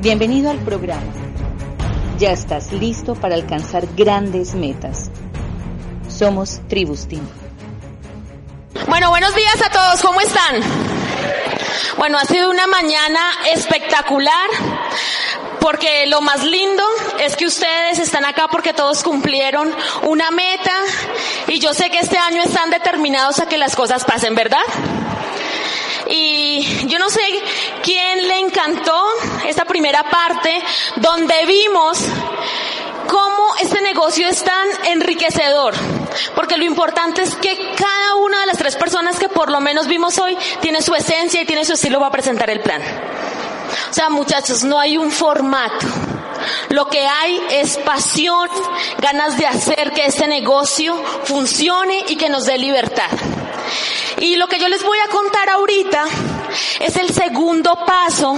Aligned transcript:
Bienvenido 0.00 0.50
al 0.50 0.58
programa. 0.58 1.02
Ya 2.18 2.30
estás 2.30 2.70
listo 2.70 3.14
para 3.14 3.34
alcanzar 3.34 3.86
grandes 3.96 4.54
metas. 4.54 5.10
Somos 6.08 6.60
Tribus 6.68 7.08
Team. 7.08 7.26
Bueno, 8.88 9.08
buenos 9.08 9.34
días 9.34 9.56
a 9.64 9.70
todos, 9.70 10.02
¿cómo 10.02 10.20
están? 10.20 10.60
Bueno, 11.96 12.18
ha 12.18 12.24
sido 12.26 12.50
una 12.50 12.66
mañana 12.66 13.20
espectacular 13.54 14.48
porque 15.60 16.06
lo 16.06 16.20
más 16.20 16.44
lindo 16.44 16.84
es 17.20 17.34
que 17.34 17.46
ustedes 17.46 17.98
están 17.98 18.26
acá 18.26 18.48
porque 18.48 18.74
todos 18.74 19.02
cumplieron 19.02 19.74
una 20.02 20.30
meta 20.30 20.72
y 21.48 21.58
yo 21.58 21.72
sé 21.72 21.90
que 21.90 22.00
este 22.00 22.18
año 22.18 22.42
están 22.42 22.70
determinados 22.70 23.40
a 23.40 23.48
que 23.48 23.56
las 23.56 23.74
cosas 23.74 24.04
pasen, 24.04 24.34
¿verdad? 24.34 24.60
Y 26.08 26.86
yo 26.86 26.98
no 26.98 27.10
sé 27.10 27.20
quién 27.82 28.28
le 28.28 28.38
encantó 28.38 29.04
esta 29.46 29.64
primera 29.64 30.08
parte 30.08 30.62
donde 30.96 31.46
vimos 31.46 31.98
cómo 33.08 33.56
este 33.60 33.80
negocio 33.80 34.28
es 34.28 34.42
tan 34.42 34.68
enriquecedor. 34.86 35.74
Porque 36.34 36.56
lo 36.56 36.64
importante 36.64 37.22
es 37.22 37.34
que 37.34 37.74
cada 37.76 38.16
una 38.16 38.40
de 38.40 38.46
las 38.46 38.58
tres 38.58 38.76
personas 38.76 39.18
que 39.18 39.28
por 39.28 39.50
lo 39.50 39.60
menos 39.60 39.86
vimos 39.86 40.18
hoy 40.18 40.36
tiene 40.60 40.82
su 40.82 40.94
esencia 40.94 41.42
y 41.42 41.46
tiene 41.46 41.64
su 41.64 41.72
estilo 41.74 41.98
para 41.98 42.10
presentar 42.10 42.50
el 42.50 42.60
plan. 42.60 42.82
O 43.90 43.94
sea, 43.94 44.08
muchachos, 44.08 44.64
no 44.64 44.78
hay 44.78 44.96
un 44.96 45.10
formato. 45.10 45.86
Lo 46.70 46.88
que 46.88 47.06
hay 47.06 47.40
es 47.50 47.76
pasión, 47.78 48.48
ganas 48.98 49.36
de 49.38 49.46
hacer 49.46 49.92
que 49.92 50.06
este 50.06 50.26
negocio 50.26 50.96
funcione 51.24 52.04
y 52.08 52.16
que 52.16 52.28
nos 52.28 52.44
dé 52.46 52.58
libertad. 52.58 53.10
Y 54.18 54.36
lo 54.36 54.48
que 54.48 54.58
yo 54.58 54.68
les 54.68 54.82
voy 54.82 54.98
a 54.98 55.08
contar 55.08 55.48
ahorita 55.50 56.04
es 56.80 56.96
el 56.96 57.12
segundo 57.12 57.84
paso 57.84 58.36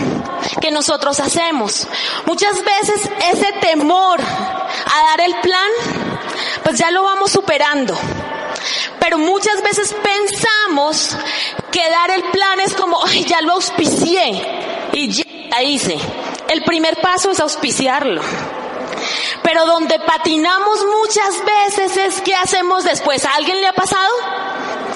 que 0.60 0.70
nosotros 0.70 1.20
hacemos. 1.20 1.86
Muchas 2.26 2.62
veces 2.64 3.08
ese 3.32 3.52
temor 3.60 4.20
a 4.20 5.02
dar 5.10 5.20
el 5.20 5.34
plan, 5.40 5.70
pues 6.64 6.78
ya 6.78 6.90
lo 6.90 7.02
vamos 7.02 7.30
superando. 7.30 7.96
Pero 9.00 9.18
muchas 9.18 9.62
veces 9.62 9.94
pensamos 10.02 11.16
que 11.70 11.88
dar 11.88 12.10
el 12.10 12.24
plan 12.24 12.60
es 12.60 12.74
como, 12.74 12.98
ay, 13.06 13.24
ya 13.24 13.40
lo 13.40 13.52
auspicié 13.52 14.42
y 14.92 15.08
ya 15.08 15.62
hice. 15.62 15.98
El 16.48 16.62
primer 16.64 17.00
paso 17.00 17.30
es 17.30 17.40
auspiciarlo. 17.40 18.22
Pero 19.42 19.66
donde 19.66 19.98
patinamos 20.00 20.78
muchas 21.00 21.44
veces 21.44 21.96
es 21.96 22.20
qué 22.22 22.34
hacemos 22.34 22.84
después. 22.84 23.24
¿A 23.24 23.34
alguien 23.34 23.60
le 23.60 23.66
ha 23.66 23.72
pasado? 23.72 24.12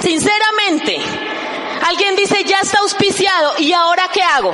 Sinceramente, 0.01 0.99
alguien 1.87 2.17
dice, 2.17 2.43
ya 2.45 2.59
está 2.61 2.81
auspiciado, 2.81 3.55
¿y 3.59 3.73
ahora 3.73 4.09
qué 4.13 4.23
hago? 4.23 4.53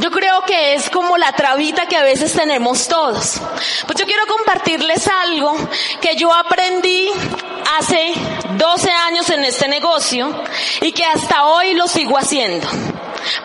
Yo 0.00 0.10
creo 0.10 0.42
que 0.42 0.74
es 0.74 0.90
como 0.90 1.16
la 1.16 1.32
trabita 1.32 1.86
que 1.86 1.96
a 1.96 2.02
veces 2.02 2.32
tenemos 2.32 2.86
todos. 2.86 3.40
Pues 3.86 3.98
yo 3.98 4.04
quiero 4.04 4.26
compartirles 4.26 5.08
algo 5.08 5.56
que 6.00 6.16
yo 6.16 6.32
aprendí 6.34 7.10
hace 7.78 8.12
12 8.58 8.90
años 8.90 9.30
en 9.30 9.44
este 9.44 9.68
negocio 9.68 10.44
y 10.82 10.92
que 10.92 11.04
hasta 11.04 11.46
hoy 11.46 11.74
lo 11.74 11.88
sigo 11.88 12.18
haciendo. 12.18 12.68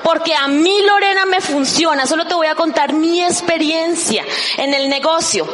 Porque 0.04 0.34
a 0.36 0.48
mí 0.48 0.82
Lorena 0.84 1.26
me 1.26 1.42
funciona, 1.42 2.06
solo 2.06 2.26
te 2.26 2.34
voy 2.34 2.48
a 2.48 2.56
contar 2.56 2.94
mi 2.94 3.24
experiencia 3.24 4.24
en 4.58 4.74
el 4.74 4.90
negocio. 4.90 5.48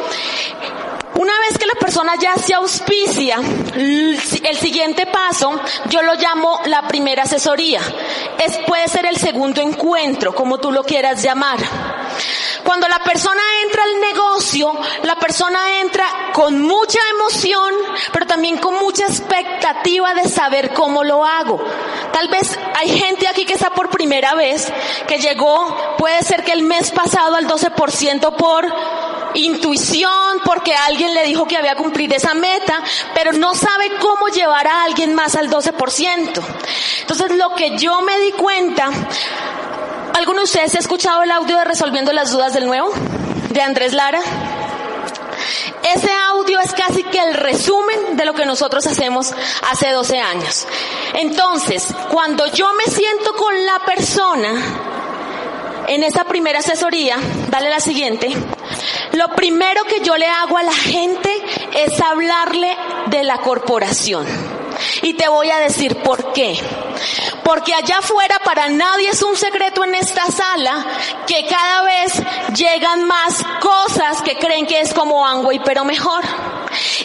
Una 1.16 1.34
vez 1.40 1.58
que 1.58 1.66
la 1.66 1.74
persona 1.74 2.14
ya 2.22 2.36
se 2.36 2.54
auspicia, 2.54 3.38
el 3.74 4.58
siguiente 4.58 5.08
paso 5.08 5.60
yo 5.90 6.04
lo 6.04 6.14
llamo 6.14 6.62
la 6.66 6.88
primera 6.88 7.24
asesoría. 7.24 7.82
Es, 8.38 8.60
puede 8.68 8.88
ser 8.88 9.08
el 9.08 9.18
segundo 9.18 9.60
encuentro, 9.62 10.36
como 10.36 10.60
tú 10.60 10.72
lo 10.72 10.84
quieras 10.84 11.24
llamar. 11.24 11.58
Cuando 12.64 12.88
la 12.88 13.00
persona 13.00 13.42
entra 13.64 13.84
al 13.84 14.00
negocio, 14.00 14.07
la 15.08 15.16
persona 15.16 15.80
entra 15.80 16.06
con 16.34 16.62
mucha 16.62 17.00
emoción, 17.16 17.74
pero 18.12 18.28
también 18.28 18.58
con 18.58 18.76
mucha 18.76 19.06
expectativa 19.06 20.14
de 20.14 20.28
saber 20.28 20.74
cómo 20.74 21.04
lo 21.04 21.26
hago. 21.26 21.64
Tal 22.12 22.28
vez 22.28 22.60
hay 22.76 22.90
gente 22.90 23.28
aquí 23.28 23.46
que 23.46 23.54
está 23.54 23.70
por 23.70 23.90
primera 23.90 24.36
vez, 24.36 24.72
que 25.08 25.18
llegó, 25.18 25.96
puede 25.98 26.22
ser 26.24 26.44
que 26.44 26.52
el 26.52 26.64
mes 26.64 26.92
pasado 26.92 27.36
al 27.36 27.48
12% 27.48 28.36
por 28.36 28.66
intuición 29.34 30.42
porque 30.44 30.74
alguien 30.74 31.14
le 31.14 31.24
dijo 31.24 31.48
que 31.48 31.56
había 31.56 31.76
cumplido 31.76 32.16
esa 32.16 32.34
meta, 32.34 32.84
pero 33.14 33.32
no 33.32 33.56
sabe 33.56 33.92
cómo 34.02 34.28
llevar 34.28 34.68
a 34.68 34.84
alguien 34.84 35.16
más 35.16 35.36
al 35.36 35.50
12%. 35.50 36.42
Entonces 37.02 37.32
lo 37.32 37.56
que 37.56 37.78
yo 37.78 38.02
me 38.02 38.20
di 38.20 38.32
cuenta, 38.34 38.90
¿alguno 40.14 40.40
de 40.40 40.46
ustedes 40.46 40.76
ha 40.76 40.80
escuchado 40.80 41.24
el 41.24 41.32
audio 41.32 41.58
de 41.58 41.64
Resolviendo 41.64 42.12
las 42.12 42.32
Dudas 42.32 42.54
del 42.54 42.66
Nuevo? 42.66 42.92
De 43.50 43.62
Andrés 43.62 43.94
Lara. 43.94 44.20
Ese 45.84 46.10
audio 46.30 46.60
es 46.60 46.74
casi 46.74 47.04
que 47.04 47.20
el 47.20 47.34
resumen 47.34 48.18
de 48.18 48.26
lo 48.26 48.34
que 48.34 48.46
nosotros 48.46 48.86
hacemos 48.88 49.34
hace 49.70 49.92
12 49.92 50.20
años. 50.20 50.68
Entonces, 51.14 51.94
cuando 52.12 52.46
yo 52.48 52.72
me 52.74 52.92
siento 52.92 53.34
con 53.36 53.66
la 53.66 53.80
persona, 53.80 54.54
en 55.88 56.04
esa 56.04 56.26
primera 56.26 56.60
asesoría, 56.60 57.18
dale 57.50 57.70
la 57.70 57.80
siguiente, 57.80 58.36
lo 59.14 59.30
primero 59.30 59.84
que 59.86 60.02
yo 60.02 60.18
le 60.18 60.28
hago 60.28 60.58
a 60.58 60.64
la 60.64 60.74
gente 60.74 61.32
es 61.74 62.00
hablarle 62.02 62.76
de 63.08 63.24
la 63.24 63.38
corporación. 63.38 64.26
Y 65.02 65.14
te 65.14 65.28
voy 65.28 65.50
a 65.50 65.60
decir 65.60 65.96
por 65.98 66.34
qué. 66.34 66.60
Porque 67.48 67.74
allá 67.74 68.00
afuera 68.00 68.40
para 68.44 68.68
nadie 68.68 69.08
es 69.08 69.24
un 69.24 69.38
secreto 69.38 69.86
en 69.86 69.96
esta 69.96 70.26
sala 70.26 70.86
que 71.26 71.46
cada 71.46 71.82
vez 71.84 72.22
llegan 72.54 73.06
más 73.06 73.42
cosas 73.62 74.22
que 74.22 74.36
creen 74.36 74.66
que 74.66 74.82
es 74.82 74.94
como 74.94 75.26
Angway 75.26 75.62
pero 75.64 75.86
mejor. 75.86 76.26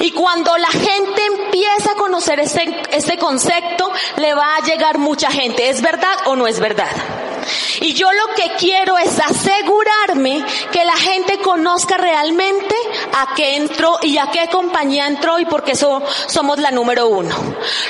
Y 0.00 0.10
cuando 0.10 0.58
la 0.58 0.66
gente 0.66 1.24
empieza 1.26 1.92
a 1.92 1.94
conocer 1.94 2.40
este, 2.40 2.82
este 2.90 3.18
concepto, 3.18 3.92
le 4.16 4.34
va 4.34 4.56
a 4.56 4.64
llegar 4.64 4.98
mucha 4.98 5.30
gente. 5.30 5.70
¿Es 5.70 5.80
verdad 5.80 6.16
o 6.24 6.34
no 6.34 6.48
es 6.48 6.58
verdad? 6.58 6.90
Y 7.82 7.94
yo 7.94 8.10
lo 8.12 8.34
que 8.36 8.52
quiero 8.58 8.96
es 8.96 9.18
asegurarme 9.18 10.44
que 10.70 10.84
la 10.84 10.96
gente 10.96 11.38
conozca 11.40 11.96
realmente 11.96 12.74
a 13.12 13.34
qué 13.34 13.56
entró 13.56 13.98
y 14.02 14.18
a 14.18 14.30
qué 14.30 14.48
compañía 14.50 15.08
entró 15.08 15.40
y 15.40 15.44
por 15.44 15.64
qué 15.64 15.74
somos 15.74 16.58
la 16.58 16.70
número 16.70 17.08
uno. 17.08 17.34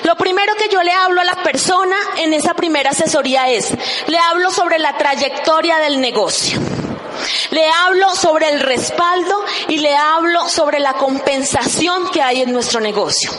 Lo 0.05 0.17
primero 0.17 0.55
que 0.57 0.69
yo 0.71 0.83
le 0.83 0.93
hablo 0.93 1.21
a 1.21 1.25
la 1.25 1.43
persona 1.43 1.97
en 2.17 2.33
esa 2.33 2.55
primera 2.55 2.91
asesoría 2.91 3.51
es, 3.51 3.71
le 4.07 4.19
hablo 4.19 4.51
sobre 4.51 4.79
la 4.79 4.97
trayectoria 4.97 5.79
del 5.79 6.01
negocio. 6.01 6.59
Le 7.51 7.69
hablo 7.69 8.15
sobre 8.15 8.51
el 8.51 8.61
respaldo 8.61 9.45
y 9.69 9.79
le 9.79 9.95
hablo 9.97 10.49
sobre 10.49 10.81
la 10.81 10.95
compensación 10.95 12.11
que 12.11 12.23
hay 12.23 12.43
en 12.43 12.53
nuestro 12.53 12.81
negocio. 12.81 13.31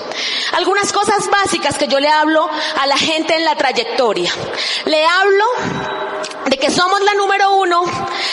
Algunas 0.53 0.91
cosas 0.91 1.29
básicas 1.29 1.77
que 1.77 1.87
yo 1.87 1.99
le 1.99 2.09
hablo 2.09 2.49
a 2.79 2.87
la 2.87 2.97
gente 2.97 3.35
en 3.35 3.45
la 3.45 3.55
trayectoria. 3.55 4.31
Le 4.85 5.05
hablo 5.05 5.45
de 6.45 6.57
que 6.57 6.69
somos 6.69 7.01
la 7.01 7.13
número 7.13 7.55
uno, 7.55 7.83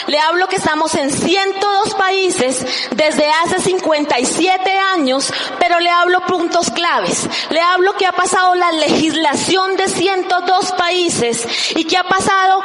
le 0.06 0.18
hablo 0.18 0.48
que 0.48 0.56
estamos 0.56 0.94
en 0.94 1.10
102 1.10 1.94
países 1.94 2.64
desde 2.90 3.30
hace 3.30 3.60
57 3.60 4.78
años, 4.94 5.32
pero 5.58 5.78
le 5.80 5.90
hablo 5.90 6.20
puntos 6.26 6.70
claves. 6.70 7.28
Le 7.50 7.60
hablo 7.60 7.94
que 7.96 8.06
ha 8.06 8.12
pasado 8.12 8.54
la 8.54 8.72
legislación 8.72 9.76
de 9.76 9.88
102 9.88 10.72
países 10.72 11.46
y 11.76 11.84
que 11.84 11.96
ha 11.96 12.04
pasado 12.04 12.62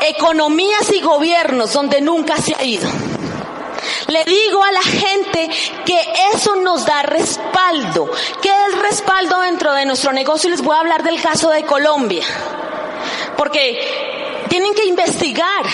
economías 0.00 0.90
y 0.92 1.00
gobiernos 1.00 1.72
donde 1.72 2.00
nunca 2.00 2.23
se 2.40 2.54
ha 2.54 2.64
ido. 2.64 2.88
Le 4.08 4.24
digo 4.24 4.62
a 4.62 4.72
la 4.72 4.82
gente 4.82 5.50
que 5.84 6.00
eso 6.34 6.56
nos 6.56 6.84
da 6.86 7.02
respaldo. 7.02 8.10
¿Qué 8.42 8.50
es 8.68 8.78
respaldo 8.78 9.40
dentro 9.40 9.72
de 9.72 9.84
nuestro 9.84 10.12
negocio? 10.12 10.50
Les 10.50 10.62
voy 10.62 10.76
a 10.76 10.80
hablar 10.80 11.02
del 11.02 11.20
caso 11.20 11.50
de 11.50 11.64
Colombia. 11.64 12.24
Porque 13.36 14.46
tienen 14.48 14.74
que 14.74 14.86
investigar 14.86 15.64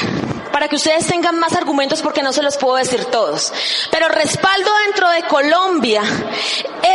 para 0.60 0.68
que 0.68 0.76
ustedes 0.76 1.06
tengan 1.06 1.38
más 1.38 1.54
argumentos 1.54 2.02
porque 2.02 2.22
no 2.22 2.34
se 2.34 2.42
los 2.42 2.58
puedo 2.58 2.76
decir 2.76 3.06
todos. 3.06 3.50
Pero 3.90 4.10
respaldo 4.10 4.70
dentro 4.84 5.08
de 5.08 5.22
Colombia 5.22 6.02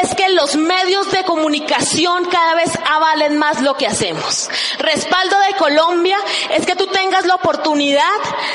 es 0.03 0.13
que 0.13 0.29
los 0.29 0.55
medios 0.55 1.11
de 1.11 1.23
comunicación 1.23 2.25
cada 2.25 2.53
vez 2.53 2.77
avalen 2.85 3.39
más 3.39 3.63
lo 3.63 3.75
que 3.75 3.87
hacemos. 3.87 4.51
Respaldo 4.77 5.35
de 5.39 5.55
Colombia 5.57 6.15
es 6.51 6.63
que 6.67 6.75
tengas 6.95 7.25
la 7.25 7.35
oportunidad 7.35 8.03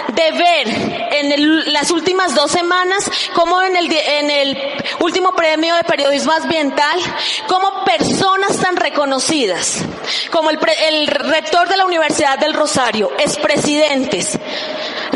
de 0.09 0.33
ver 0.33 0.69
en 1.12 1.73
las 1.73 1.91
últimas 1.91 2.35
dos 2.35 2.51
semanas, 2.51 3.11
como 3.35 3.61
en 3.62 3.77
el, 3.77 3.93
en 3.93 4.31
el 4.31 4.59
último 5.01 5.33
premio 5.33 5.75
de 5.77 5.85
periodismo 5.85 6.33
ambiental, 6.33 6.99
como 7.47 7.85
personas 7.85 8.59
tan 8.59 8.77
reconocidas, 8.77 9.83
como 10.31 10.51
el, 10.51 10.59
el 10.89 11.07
rector 11.07 11.69
de 11.69 11.77
la 11.77 11.85
Universidad 11.85 12.39
del 12.39 12.55
Rosario, 12.55 13.11
expresidentes, 13.19 14.39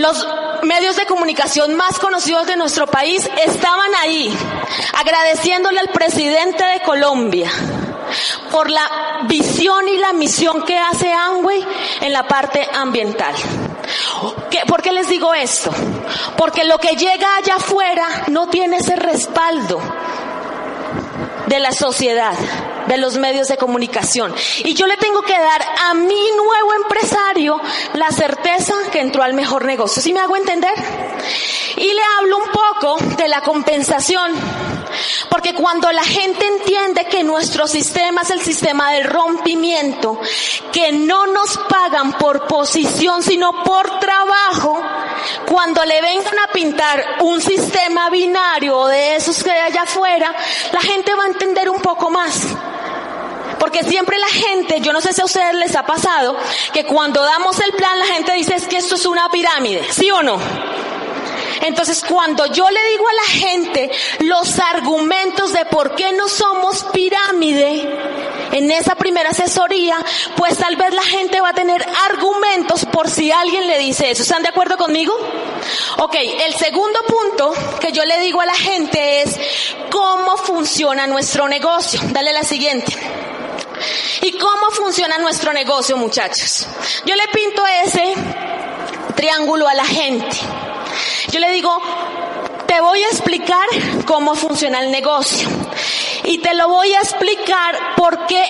los 0.05 0.29
medios 0.65 0.97
de 0.97 1.07
comunicación 1.07 1.75
más 1.75 1.99
conocidos 1.99 2.47
de 2.47 2.57
nuestro 2.57 2.87
país 2.87 3.27
estaban 3.43 3.95
ahí, 4.03 4.37
agradeciéndole 4.93 5.81
al 5.81 5.89
presidente 5.89 6.63
de 6.63 6.83
Colombia 6.83 7.51
por 8.51 8.71
la 8.71 9.23
visión 9.27 9.89
y 9.89 9.97
la 9.97 10.13
misión 10.13 10.63
que 10.67 10.79
hace 10.79 11.11
Amway 11.11 11.65
en 12.03 12.13
la 12.13 12.29
parte 12.29 12.69
ambiental. 12.75 13.35
¿Por 14.69 14.83
qué 14.83 14.93
les 14.93 15.09
digo 15.09 15.33
esto? 15.33 15.71
Porque 16.37 16.65
lo 16.65 16.77
que 16.77 16.97
llega 16.97 17.37
allá 17.37 17.57
afuera 17.57 18.07
no 18.29 18.49
tiene 18.49 18.77
ese 18.77 18.97
respaldo 18.97 19.81
de 21.47 21.61
la 21.61 21.73
sociedad, 21.73 22.35
de 22.87 22.97
los 22.97 23.17
medios 23.17 23.49
de 23.49 23.57
comunicación. 23.57 24.35
Y 24.65 24.75
yo 24.75 24.87
le 24.87 24.97
tengo 24.97 25.23
que 25.23 25.39
dar 25.39 25.63
a 25.83 25.95
mi 25.95 26.31
nuevo 26.37 26.75
empresario 26.83 27.61
la 27.95 28.11
certeza 28.11 28.75
que 28.93 29.01
entró 29.01 29.23
al 29.23 29.35
mejor 29.35 29.65
negocio. 29.65 30.03
¿Sí 30.03 30.13
me 30.13 30.21
hago 30.21 30.37
entender? 30.37 30.75
Y 31.77 31.93
le 31.93 32.03
hablo 32.19 32.39
un 32.39 32.51
poco 32.51 32.97
de 33.17 33.29
la 33.29 33.41
compensación. 33.43 34.33
Porque 35.29 35.55
cuando 35.55 35.91
la 35.91 36.05
gente 36.05 36.47
entiende 36.47 37.07
que 37.07 37.25
nuestro 37.25 37.67
sistema 37.67 38.23
es 38.23 38.31
el 38.31 38.41
sistema 38.41 38.93
del 38.93 39.05
rompimiento, 39.05 40.21
que 40.73 40.93
no 40.93 41.27
nos 41.27 41.59
pagan 41.69 42.13
por 42.13 42.47
posición, 42.47 43.23
sino 43.23 43.65
por 43.65 43.99
trabajo, 43.99 44.81
cuando 45.47 45.85
le 45.85 46.01
vengan 46.01 46.39
a 46.39 46.53
pintar 46.53 47.05
un 47.23 47.41
sistema 47.41 48.11
binario 48.11 48.87
de 48.87 49.17
esos 49.17 49.43
que 49.43 49.51
hay 49.51 49.73
allá 49.73 49.83
afuera, 49.83 50.35
la 50.73 50.81
gente 50.81 51.15
va 51.15 51.25
a 51.25 51.29
entender 51.29 51.69
un 51.69 51.81
poco 51.81 52.11
más. 52.11 52.47
Porque 53.65 53.83
siempre 53.83 54.19
la 54.19 54.29
gente, 54.29 54.83
yo 54.83 54.93
no 54.93 55.01
sé 55.01 55.15
si 55.15 55.23
a 55.23 55.25
ustedes 55.25 55.55
les 55.55 55.75
ha 55.75 55.87
pasado, 55.87 56.37
que 56.75 56.85
cuando 56.85 57.23
damos 57.23 57.59
el 57.61 57.73
plan 57.73 57.99
la 57.99 58.05
gente 58.05 58.35
dice 58.35 58.57
es 58.57 58.69
que 58.69 58.77
esto 58.77 58.95
es 58.95 59.07
una 59.07 59.31
pirámide, 59.31 59.83
¿sí 59.91 60.11
o 60.11 60.23
no? 60.23 60.39
Entonces 61.63 62.05
cuando 62.07 62.45
yo 62.45 62.69
le 62.69 62.89
digo 62.91 63.09
a 63.09 63.15
la 63.15 63.41
gente 63.41 63.91
los 64.19 64.59
argumentos 64.59 65.55
de 65.55 65.65
por 65.65 65.95
qué 65.95 66.13
no 66.13 66.29
somos 66.29 66.85
pirámide, 66.93 67.89
en 68.53 68.71
esa 68.71 68.97
primera 68.97 69.31
asesoría, 69.31 69.97
pues 70.37 70.59
tal 70.59 70.77
vez 70.77 70.93
la 70.93 71.03
gente 71.03 71.41
va 71.41 71.49
a 71.49 71.55
tener 71.55 71.83
argumentos 72.11 72.85
por 72.85 73.09
si 73.09 73.33
alguien 73.33 73.67
le 73.67 73.79
dice 73.79 74.11
eso. 74.11 74.25
¿Están 74.25 74.43
de 74.43 74.51
acuerdo 74.51 74.77
conmigo? 74.77 75.15
Ok, 76.01 76.17
el 76.47 76.55
segundo 76.55 77.01
punto 77.09 77.55
que 77.81 77.93
yo 77.93 78.05
le 78.05 78.19
digo 78.19 78.43
a 78.43 78.47
la 78.47 78.55
gente 78.55 79.23
es 79.23 79.41
cómo 79.91 80.37
funciona 80.37 81.07
nuestro 81.07 81.49
negocio. 81.49 81.99
Dale 82.13 82.35
la 82.35 82.43
siguiente. 82.43 82.95
¿Y 84.25 84.33
cómo 84.39 84.71
funciona 84.71 85.19
nuestro 85.19 85.53
negocio, 85.53 85.99
muchachos? 85.99 86.67
Yo 87.05 87.15
le 87.15 87.29
pinto 87.29 87.63
ese 87.85 88.15
triángulo 89.15 89.69
a 89.69 89.75
la 89.75 89.85
gente. 89.85 90.35
Yo 91.31 91.41
le 91.41 91.51
digo, 91.51 91.79
te 92.67 92.81
voy 92.81 93.03
a 93.03 93.09
explicar 93.09 93.67
cómo 94.07 94.35
funciona 94.35 94.81
el 94.81 94.91
negocio. 94.91 95.47
Y 96.23 96.39
te 96.39 96.55
lo 96.55 96.71
voy 96.71 96.95
a 96.95 97.01
explicar 97.01 97.79
porque 97.99 98.43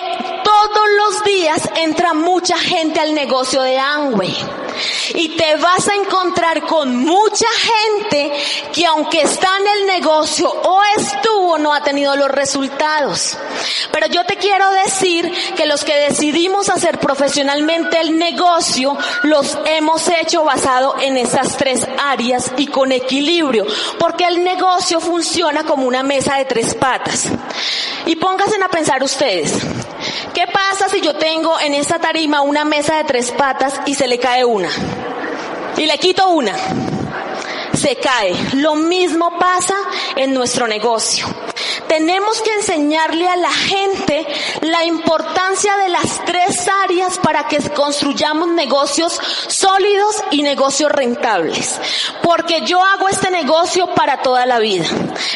todos 0.45 0.83
los 0.97 1.23
días 1.25 1.69
entra 1.75 2.13
mucha 2.13 2.57
gente 2.57 3.01
al 3.01 3.13
negocio 3.13 3.61
de 3.61 3.77
Amway. 3.77 4.33
Y 5.13 5.29
te 5.29 5.55
vas 5.57 5.87
a 5.87 5.95
encontrar 5.95 6.63
con 6.63 6.95
mucha 6.97 7.47
gente 7.59 8.33
que 8.73 8.85
aunque 8.85 9.21
está 9.21 9.49
en 9.59 9.67
el 9.67 9.87
negocio 9.87 10.49
o 10.49 10.81
estuvo, 10.97 11.57
no 11.57 11.73
ha 11.73 11.83
tenido 11.83 12.15
los 12.15 12.29
resultados. 12.29 13.37
Pero 13.91 14.07
yo 14.07 14.25
te 14.25 14.37
quiero 14.37 14.69
decir 14.71 15.31
que 15.55 15.65
los 15.65 15.83
que 15.83 15.95
decidimos 15.95 16.69
hacer 16.69 16.99
profesionalmente 16.99 17.99
el 17.99 18.17
negocio, 18.17 18.97
los 19.23 19.57
hemos 19.65 20.07
hecho 20.07 20.43
basado 20.43 20.95
en 20.99 21.17
esas 21.17 21.55
tres 21.57 21.87
áreas 22.03 22.51
y 22.57 22.67
con 22.67 22.91
equilibrio. 22.91 23.65
Porque 23.99 24.25
el 24.25 24.43
negocio 24.43 24.99
funciona 24.99 25.63
como 25.63 25.87
una 25.87 26.03
mesa 26.03 26.37
de 26.37 26.45
tres 26.45 26.73
patas. 26.73 27.29
Y 28.05 28.15
pónganse 28.15 28.55
a 28.63 28.69
pensar 28.69 29.03
ustedes, 29.03 29.53
¿qué 30.33 30.45
pasa 30.47 30.89
si 30.89 31.01
yo 31.01 31.15
tengo 31.15 31.59
en 31.59 31.73
esta 31.73 31.99
tarima 31.99 32.41
una 32.41 32.65
mesa 32.65 32.97
de 32.97 33.03
tres 33.03 33.31
patas 33.31 33.81
y 33.85 33.95
se 33.95 34.07
le 34.07 34.19
cae 34.19 34.45
una? 34.45 34.69
Y 35.77 35.85
le 35.85 35.97
quito 35.97 36.29
una. 36.29 36.55
Se 37.73 37.97
cae. 37.97 38.35
Lo 38.53 38.75
mismo 38.75 39.37
pasa 39.37 39.75
en 40.15 40.33
nuestro 40.33 40.67
negocio. 40.67 41.27
Tenemos 41.87 42.41
que 42.41 42.53
enseñarle 42.53 43.27
a 43.27 43.35
la 43.35 43.51
gente 43.51 44.27
la 44.61 44.85
importancia 44.85 45.75
de 45.77 45.89
las 45.89 46.23
tres 46.25 46.67
áreas 46.83 47.17
para 47.19 47.47
que 47.47 47.57
construyamos 47.69 48.49
negocios 48.49 49.19
sólidos 49.47 50.23
y 50.31 50.41
negocios 50.41 50.91
rentables. 50.91 51.79
Porque 52.23 52.61
yo 52.61 52.83
hago 52.83 53.07
este 53.09 53.31
negocio 53.31 53.87
para 53.93 54.21
toda 54.21 54.45
la 54.45 54.59
vida. 54.59 54.85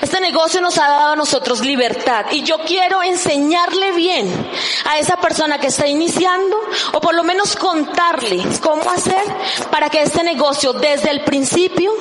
Este 0.01 0.19
negocio 0.19 0.61
nos 0.61 0.77
ha 0.77 0.87
dado 0.87 1.13
a 1.13 1.15
nosotros 1.15 1.61
libertad 1.61 2.25
y 2.31 2.43
yo 2.43 2.59
quiero 2.59 3.01
enseñarle 3.03 3.91
bien 3.93 4.49
a 4.85 4.97
esa 4.99 5.17
persona 5.17 5.59
que 5.59 5.67
está 5.67 5.87
iniciando 5.87 6.59
o 6.93 7.01
por 7.01 7.15
lo 7.15 7.23
menos 7.23 7.55
contarle 7.55 8.43
cómo 8.61 8.89
hacer 8.89 9.23
para 9.71 9.89
que 9.89 10.01
este 10.01 10.23
negocio 10.23 10.73
desde 10.73 11.11
el 11.11 11.23
principio 11.23 11.91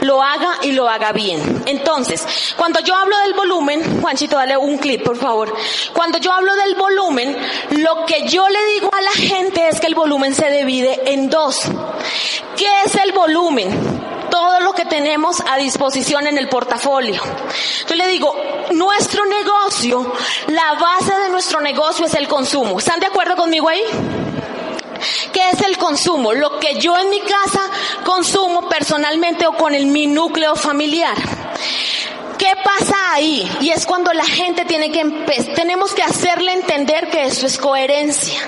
lo 0.00 0.22
haga 0.22 0.58
y 0.62 0.72
lo 0.72 0.88
haga 0.88 1.12
bien. 1.12 1.62
Entonces, 1.66 2.26
cuando 2.56 2.80
yo 2.80 2.94
hablo 2.94 3.18
del 3.18 3.34
volumen, 3.34 3.95
Juanchito, 4.00 4.36
dale 4.36 4.56
un 4.56 4.78
clip, 4.78 5.02
por 5.02 5.16
favor. 5.16 5.54
Cuando 5.92 6.18
yo 6.18 6.32
hablo 6.32 6.54
del 6.56 6.74
volumen, 6.74 7.36
lo 7.70 8.04
que 8.06 8.28
yo 8.28 8.48
le 8.48 8.64
digo 8.74 8.90
a 8.92 9.00
la 9.00 9.10
gente 9.12 9.68
es 9.68 9.80
que 9.80 9.86
el 9.86 9.94
volumen 9.94 10.34
se 10.34 10.50
divide 10.50 11.12
en 11.12 11.30
dos. 11.30 11.62
¿Qué 12.56 12.68
es 12.84 12.94
el 12.96 13.12
volumen? 13.12 14.06
todo 14.28 14.60
lo 14.60 14.72
que 14.72 14.84
tenemos 14.84 15.42
a 15.48 15.56
disposición 15.56 16.26
en 16.26 16.36
el 16.36 16.48
portafolio. 16.48 17.22
Yo 17.88 17.94
le 17.94 18.06
digo, 18.06 18.34
nuestro 18.72 19.24
negocio, 19.24 20.12
la 20.48 20.74
base 20.74 21.16
de 21.16 21.30
nuestro 21.30 21.60
negocio 21.60 22.04
es 22.04 22.14
el 22.14 22.28
consumo. 22.28 22.78
¿Están 22.78 23.00
de 23.00 23.06
acuerdo 23.06 23.36
conmigo 23.36 23.68
ahí? 23.68 23.82
¿Qué 25.32 25.50
es 25.50 25.60
el 25.62 25.76
consumo? 25.78 26.32
Lo 26.32 26.58
que 26.58 26.78
yo 26.78 26.96
en 26.98 27.10
mi 27.10 27.20
casa 27.20 27.60
consumo 28.04 28.68
personalmente 28.68 29.46
o 29.46 29.56
con 29.56 29.74
el, 29.74 29.86
mi 29.86 30.06
núcleo 30.06 30.54
familiar. 30.54 31.16
¿Qué 32.38 32.52
pasa 32.62 32.94
ahí? 33.12 33.50
Y 33.60 33.70
es 33.70 33.86
cuando 33.86 34.12
la 34.12 34.24
gente 34.24 34.64
tiene 34.64 34.90
que 34.90 35.04
tenemos 35.54 35.94
que 35.94 36.02
hacerle 36.02 36.52
entender 36.52 37.08
que 37.08 37.24
eso 37.24 37.46
es 37.46 37.58
coherencia. 37.58 38.38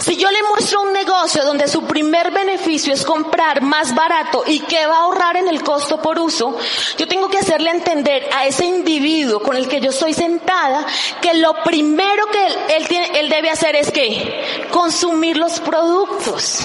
Si 0.00 0.16
yo 0.16 0.30
le 0.30 0.42
muestro 0.42 0.82
un 0.82 0.92
negocio 0.92 1.44
donde 1.44 1.66
su 1.66 1.84
primer 1.84 2.30
beneficio 2.30 2.92
es 2.92 3.04
comprar 3.04 3.62
más 3.62 3.94
barato 3.94 4.44
y 4.46 4.60
que 4.60 4.86
va 4.86 4.96
a 4.96 5.00
ahorrar 5.00 5.36
en 5.36 5.48
el 5.48 5.62
costo 5.62 6.00
por 6.00 6.18
uso, 6.18 6.56
yo 6.98 7.08
tengo 7.08 7.28
que 7.28 7.38
hacerle 7.38 7.70
entender 7.70 8.28
a 8.34 8.46
ese 8.46 8.66
individuo 8.66 9.40
con 9.40 9.56
el 9.56 9.68
que 9.68 9.80
yo 9.80 9.90
estoy 9.90 10.12
sentada 10.14 10.86
que 11.20 11.34
lo 11.34 11.62
primero 11.62 12.26
que 12.26 12.76
él, 12.76 12.86
tiene, 12.86 13.18
él 13.18 13.28
debe 13.28 13.50
hacer 13.50 13.74
es 13.76 13.90
que 13.90 14.68
consumir 14.70 15.36
los 15.36 15.60
productos. 15.60 16.60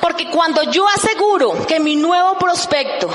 Porque 0.00 0.30
cuando 0.30 0.62
yo 0.64 0.86
aseguro 0.88 1.66
que 1.66 1.80
mi 1.80 1.96
nuevo 1.96 2.38
prospecto, 2.38 3.10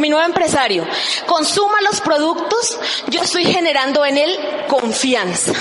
mi 0.00 0.08
nuevo 0.08 0.26
empresario, 0.26 0.86
consuma 1.26 1.80
los 1.82 2.00
productos, 2.00 2.78
yo 3.08 3.22
estoy 3.22 3.44
generando 3.44 4.04
en 4.04 4.18
él 4.18 4.38
confianza. 4.68 5.52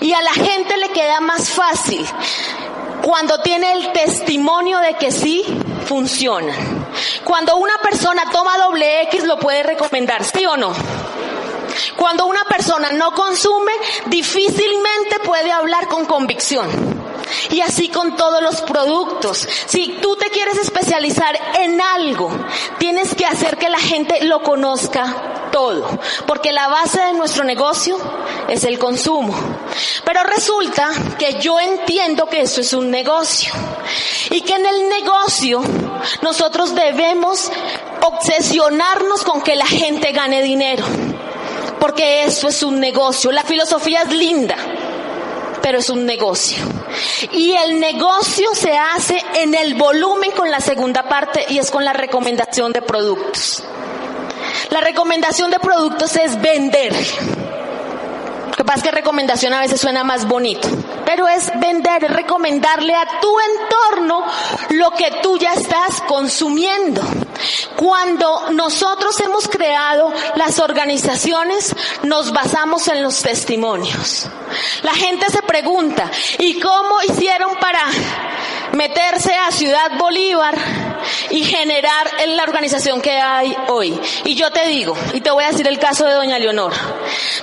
Y 0.00 0.12
a 0.12 0.22
la 0.22 0.32
gente 0.32 0.76
le 0.76 0.90
queda 0.90 1.20
más 1.20 1.48
fácil 1.50 2.06
cuando 3.02 3.40
tiene 3.40 3.72
el 3.72 3.92
testimonio 3.92 4.78
de 4.78 4.94
que 4.94 5.10
sí 5.10 5.44
funciona. 5.86 6.54
Cuando 7.24 7.56
una 7.56 7.78
persona 7.78 8.30
toma 8.30 8.58
doble 8.58 9.02
X 9.02 9.24
lo 9.24 9.38
puede 9.38 9.62
recomendar, 9.62 10.24
¿sí 10.24 10.44
o 10.46 10.56
no? 10.56 10.72
Cuando 11.96 12.26
una 12.26 12.44
persona 12.44 12.90
no 12.92 13.12
consume, 13.12 13.72
difícilmente 14.06 15.18
puede 15.24 15.52
hablar 15.52 15.88
con 15.88 16.04
convicción. 16.04 17.05
Y 17.50 17.60
así 17.60 17.88
con 17.88 18.16
todos 18.16 18.42
los 18.42 18.62
productos. 18.62 19.46
Si 19.66 19.98
tú 20.00 20.16
te 20.16 20.30
quieres 20.30 20.58
especializar 20.58 21.38
en 21.58 21.80
algo, 21.80 22.30
tienes 22.78 23.14
que 23.14 23.26
hacer 23.26 23.56
que 23.56 23.68
la 23.68 23.78
gente 23.78 24.24
lo 24.24 24.42
conozca 24.42 25.48
todo. 25.50 25.88
Porque 26.26 26.52
la 26.52 26.68
base 26.68 27.00
de 27.00 27.14
nuestro 27.14 27.44
negocio 27.44 27.98
es 28.48 28.64
el 28.64 28.78
consumo. 28.78 29.34
Pero 30.04 30.22
resulta 30.24 30.88
que 31.18 31.40
yo 31.40 31.58
entiendo 31.58 32.26
que 32.26 32.42
eso 32.42 32.60
es 32.60 32.72
un 32.72 32.90
negocio. 32.90 33.52
Y 34.30 34.40
que 34.42 34.54
en 34.54 34.66
el 34.66 34.88
negocio 34.88 35.62
nosotros 36.22 36.74
debemos 36.74 37.50
obsesionarnos 38.02 39.22
con 39.22 39.40
que 39.40 39.56
la 39.56 39.66
gente 39.66 40.12
gane 40.12 40.42
dinero. 40.42 40.84
Porque 41.80 42.24
eso 42.24 42.48
es 42.48 42.62
un 42.62 42.80
negocio. 42.80 43.32
La 43.32 43.42
filosofía 43.42 44.02
es 44.02 44.12
linda 44.12 44.56
pero 45.66 45.80
es 45.80 45.90
un 45.90 46.06
negocio. 46.06 46.58
Y 47.32 47.50
el 47.50 47.80
negocio 47.80 48.54
se 48.54 48.78
hace 48.78 49.20
en 49.34 49.52
el 49.52 49.74
volumen 49.74 50.30
con 50.30 50.48
la 50.48 50.60
segunda 50.60 51.08
parte 51.08 51.44
y 51.48 51.58
es 51.58 51.72
con 51.72 51.84
la 51.84 51.92
recomendación 51.92 52.72
de 52.72 52.82
productos. 52.82 53.64
La 54.70 54.80
recomendación 54.80 55.50
de 55.50 55.58
productos 55.58 56.14
es 56.14 56.40
vender. 56.40 56.94
Lo 58.48 58.56
que 58.56 58.62
pasa 58.62 58.78
es 58.78 58.84
que 58.84 58.90
recomendación 58.92 59.54
a 59.54 59.60
veces 59.60 59.80
suena 59.80 60.04
más 60.04 60.28
bonito, 60.28 60.68
pero 61.06 61.28
es 61.28 61.50
vender, 61.60 62.02
recomendarle 62.12 62.94
a 62.94 63.20
tu 63.20 63.34
entorno 63.40 64.26
lo 64.70 64.90
que 64.90 65.10
tú 65.22 65.38
ya 65.38 65.54
estás 65.54 66.02
consumiendo. 66.02 67.00
Cuando 67.76 68.50
nosotros 68.50 69.18
hemos 69.20 69.46
creado 69.48 70.12
las 70.34 70.58
organizaciones, 70.58 71.74
nos 72.02 72.32
basamos 72.32 72.88
en 72.88 73.02
los 73.02 73.22
testimonios. 73.22 74.28
La 74.82 74.94
gente 74.94 75.30
se 75.30 75.42
pregunta, 75.42 76.10
¿y 76.38 76.60
cómo 76.60 77.00
hicieron 77.02 77.54
para 77.60 77.80
meterse 78.72 79.34
a 79.34 79.52
Ciudad 79.52 79.96
Bolívar 79.98 80.56
y 81.30 81.44
generar 81.44 82.10
en 82.20 82.36
la 82.36 82.42
organización 82.42 83.00
que 83.00 83.12
hay 83.12 83.56
hoy. 83.68 83.98
Y 84.24 84.34
yo 84.34 84.50
te 84.50 84.66
digo, 84.68 84.96
y 85.12 85.20
te 85.20 85.30
voy 85.30 85.44
a 85.44 85.50
decir 85.50 85.66
el 85.66 85.78
caso 85.78 86.04
de 86.04 86.12
doña 86.12 86.38
Leonor. 86.38 86.72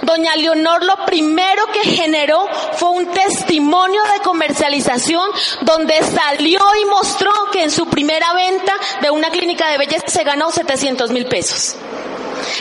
Doña 0.01 0.35
Leonor 0.35 0.83
lo 0.83 1.05
primero 1.05 1.65
que 1.67 1.81
generó 1.81 2.47
fue 2.73 2.89
un 2.89 3.07
testimonio 3.07 4.01
de 4.13 4.21
comercialización 4.21 5.29
donde 5.61 6.01
salió 6.03 6.59
y 6.81 6.85
mostró 6.85 7.31
que 7.51 7.63
en 7.63 7.71
su 7.71 7.87
primera 7.87 8.33
venta 8.33 8.73
de 9.01 9.09
una 9.09 9.29
clínica 9.29 9.69
de 9.69 9.77
belleza 9.77 10.07
se 10.07 10.23
ganó 10.23 10.51
700 10.51 11.11
mil 11.11 11.25
pesos. 11.25 11.75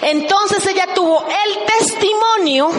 Entonces 0.03 0.67
ella 0.67 0.89
tuvo 0.95 1.25
el 1.27 1.79
testimonio 1.79 2.71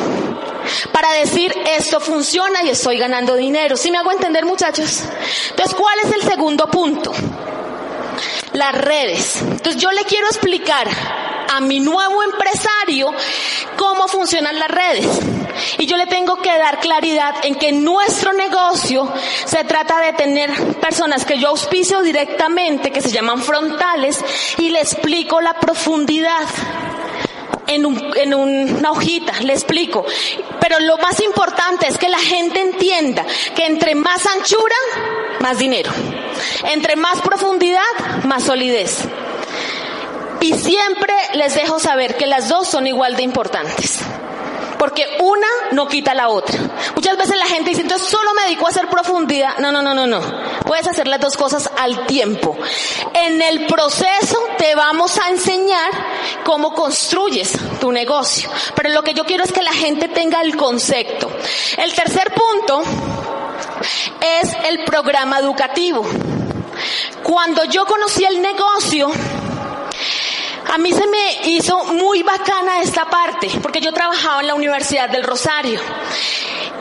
para 0.92 1.12
decir 1.14 1.54
esto 1.78 2.00
funciona 2.00 2.64
y 2.64 2.70
estoy 2.70 2.98
ganando 2.98 3.36
dinero. 3.36 3.78
¿Sí 3.78 3.92
me 3.92 3.98
hago 3.98 4.12
entender 4.12 4.46
muchachos? 4.46 5.04
Entonces, 5.50 5.76
¿cuál 5.76 5.98
es 6.04 6.12
el 6.14 6.22
segundo 6.24 6.68
punto? 6.68 7.12
Las 8.54 8.74
redes. 8.76 9.42
Entonces 9.42 9.78
yo 9.78 9.92
le 9.92 10.04
quiero 10.04 10.28
explicar 10.28 10.88
a 11.52 11.60
mi 11.60 11.80
nuevo 11.80 12.24
empresario 12.24 13.12
cómo 13.78 14.08
funcionan 14.08 14.58
las 14.60 14.70
redes. 14.70 15.08
Y 15.78 15.86
yo 15.86 15.98
le 15.98 16.08
tengo 16.08 16.38
que 16.38 16.50
dar 16.50 16.80
claridad 16.80 17.36
en 17.44 17.56
que 17.56 17.72
nuestro 17.72 18.34
negocio 18.34 19.12
se 19.46 19.64
trata 19.64 20.00
de 20.02 20.14
tener 20.14 20.52
personas 20.80 21.26
que 21.26 21.38
yo 21.38 21.50
auspicio 21.50 22.02
directamente, 22.02 22.92
que 22.92 23.02
se 23.02 23.12
llaman 23.12 23.42
frontales, 23.42 24.24
y 24.58 24.70
le 24.70 24.82
explico 24.82 25.42
la 25.42 25.54
profundidad 25.60 26.48
en, 27.68 27.86
un, 27.86 28.12
en 28.16 28.34
una 28.34 28.92
hojita, 28.92 29.34
le 29.42 29.54
explico. 29.54 30.06
Pero 30.60 30.80
lo 30.80 30.98
más 30.98 31.20
importante 31.22 31.88
es 31.88 31.98
que 31.98 32.10
la 32.10 32.20
gente 32.20 32.60
entienda 32.60 33.26
que 33.56 33.66
entre 33.66 33.96
más 33.96 34.26
anchura, 34.26 34.76
más 35.40 35.60
dinero. 35.60 35.92
Entre 36.72 36.96
más 36.96 37.22
profundidad, 37.22 37.82
más 38.24 38.44
solidez. 38.44 39.00
Y 40.42 40.54
siempre 40.54 41.14
les 41.34 41.56
dejo 41.56 41.80
saber 41.80 42.18
que 42.18 42.26
las 42.26 42.50
dos 42.50 42.68
son 42.68 42.88
igual 42.88 43.16
de 43.16 43.24
importantes 43.24 44.04
porque 44.84 45.16
una 45.22 45.48
no 45.72 45.88
quita 45.88 46.14
la 46.14 46.28
otra. 46.28 46.60
Muchas 46.94 47.16
veces 47.16 47.38
la 47.38 47.46
gente 47.46 47.70
dice, 47.70 47.84
entonces 47.84 48.06
solo 48.06 48.34
me 48.34 48.44
dedico 48.44 48.68
a 48.68 48.70
hacer 48.70 48.90
profundidad. 48.90 49.58
No, 49.60 49.72
no, 49.72 49.82
no, 49.82 49.94
no, 49.94 50.06
no. 50.06 50.20
Puedes 50.66 50.86
hacer 50.86 51.08
las 51.08 51.22
dos 51.22 51.38
cosas 51.38 51.70
al 51.78 52.06
tiempo. 52.06 52.58
En 53.14 53.42
el 53.42 53.66
proceso 53.66 54.38
te 54.58 54.76
vamos 54.76 55.18
a 55.20 55.30
enseñar 55.30 55.90
cómo 56.44 56.74
construyes 56.74 57.58
tu 57.80 57.94
negocio. 57.94 58.50
Pero 58.76 58.90
lo 58.90 59.04
que 59.04 59.14
yo 59.14 59.24
quiero 59.24 59.46
es 59.46 59.54
que 59.54 59.64
la 59.64 59.72
gente 59.72 60.10
tenga 60.10 60.42
el 60.42 60.58
concepto. 60.58 61.32
El 61.78 61.94
tercer 61.94 62.34
punto 62.34 62.84
es 64.20 64.52
el 64.66 64.84
programa 64.84 65.40
educativo. 65.40 66.06
Cuando 67.22 67.64
yo 67.66 67.86
conocí 67.86 68.26
el 68.26 68.42
negocio, 68.42 69.12
a 70.74 70.78
mí 70.78 70.92
se 70.92 71.06
me 71.08 71.50
hizo 71.50 71.84
muy 71.86 72.24
bacana 72.24 72.82
esta 72.82 73.06
parte, 73.06 73.50
porque 73.62 73.82
yo 73.82 73.94
trabajaba 73.94 74.42
en 74.42 74.48
la 74.48 74.56
Universidad 74.56 75.10
del 75.10 75.24
Rosario. 75.24 75.80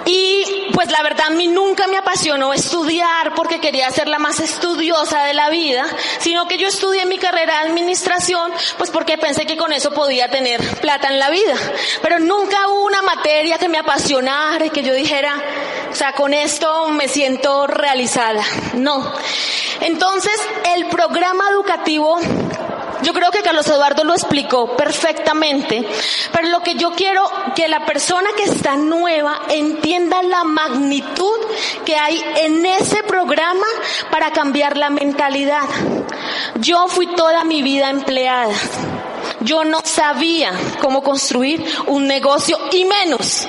Y 0.04 0.68
pues 0.72 0.90
la 0.90 1.02
verdad 1.02 1.26
a 1.26 1.30
mí 1.30 1.46
nunca 1.46 1.86
me 1.86 1.96
apasionó 1.96 2.52
estudiar 2.52 3.34
porque 3.34 3.60
quería 3.60 3.90
ser 3.90 4.08
la 4.08 4.18
más 4.18 4.40
estudiosa 4.40 5.24
de 5.24 5.34
la 5.34 5.48
vida, 5.50 5.86
sino 6.18 6.48
que 6.48 6.58
yo 6.58 6.68
estudié 6.68 7.06
mi 7.06 7.18
carrera 7.18 7.60
de 7.60 7.70
administración 7.70 8.50
pues 8.78 8.90
porque 8.90 9.18
pensé 9.18 9.46
que 9.46 9.56
con 9.56 9.72
eso 9.72 9.92
podía 9.92 10.28
tener 10.28 10.60
plata 10.80 11.08
en 11.08 11.18
la 11.18 11.30
vida. 11.30 11.54
Pero 12.02 12.18
nunca 12.18 12.68
hubo 12.68 12.84
una 12.84 13.02
materia 13.02 13.58
que 13.58 13.68
me 13.68 13.78
apasionara 13.78 14.64
y 14.64 14.70
que 14.70 14.82
yo 14.82 14.92
dijera, 14.94 15.34
o 15.92 15.94
sea, 15.94 16.12
con 16.12 16.32
esto 16.32 16.88
me 16.88 17.06
siento 17.06 17.66
realizada. 17.66 18.42
No. 18.74 19.12
Entonces, 19.80 20.32
el 20.74 20.86
programa 20.86 21.44
educativo 21.50 22.18
yo 23.02 23.12
creo 23.12 23.32
que 23.32 23.42
Carlos 23.42 23.66
Eduardo 23.66 24.04
lo 24.04 24.14
explicó 24.14 24.76
perfectamente, 24.76 25.84
pero 26.32 26.48
lo 26.48 26.60
que 26.60 26.76
yo 26.76 26.92
quiero 26.92 27.28
que 27.54 27.66
la 27.66 27.84
persona 27.84 28.30
que 28.36 28.44
está 28.44 28.76
nueva 28.76 29.42
entienda 29.50 30.22
la 30.22 30.44
magnitud 30.44 31.38
que 31.84 31.96
hay 31.96 32.22
en 32.36 32.64
ese 32.64 33.02
programa 33.02 33.66
para 34.10 34.30
cambiar 34.30 34.76
la 34.76 34.88
mentalidad. 34.88 35.64
Yo 36.60 36.86
fui 36.86 37.08
toda 37.08 37.42
mi 37.44 37.62
vida 37.62 37.90
empleada. 37.90 38.54
Yo 39.40 39.64
no 39.64 39.80
sabía 39.84 40.52
cómo 40.80 41.02
construir 41.02 41.64
un 41.88 42.06
negocio 42.06 42.56
y 42.70 42.84
menos 42.84 43.48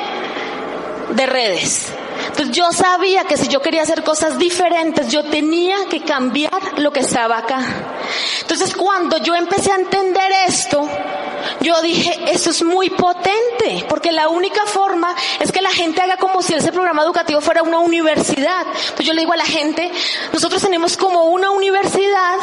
de 1.11 1.25
redes. 1.27 1.93
Entonces 2.33 2.55
yo 2.55 2.71
sabía 2.71 3.25
que 3.25 3.37
si 3.37 3.47
yo 3.47 3.61
quería 3.61 3.83
hacer 3.83 4.03
cosas 4.03 4.39
diferentes, 4.39 5.07
yo 5.09 5.23
tenía 5.25 5.85
que 5.87 6.01
cambiar 6.01 6.79
lo 6.79 6.91
que 6.91 7.01
estaba 7.01 7.37
acá. 7.37 7.61
Entonces 8.41 8.73
cuando 8.75 9.17
yo 9.17 9.35
empecé 9.35 9.71
a 9.71 9.75
entender 9.75 10.31
esto, 10.47 10.89
yo 11.61 11.79
dije, 11.83 12.31
eso 12.31 12.49
es 12.49 12.63
muy 12.63 12.89
potente, 12.89 13.85
porque 13.87 14.11
la 14.11 14.29
única 14.29 14.65
forma 14.65 15.15
es 15.39 15.51
que 15.51 15.61
la 15.61 15.69
gente 15.69 16.01
haga 16.01 16.17
como 16.17 16.41
si 16.41 16.55
ese 16.55 16.71
programa 16.71 17.03
educativo 17.03 17.39
fuera 17.39 17.61
una 17.61 17.77
universidad. 17.77 18.65
Entonces 18.65 19.05
yo 19.05 19.13
le 19.13 19.21
digo 19.21 19.33
a 19.33 19.37
la 19.37 19.45
gente, 19.45 19.91
nosotros 20.31 20.59
tenemos 20.59 20.97
como 20.97 21.25
una 21.25 21.51
universidad 21.51 22.37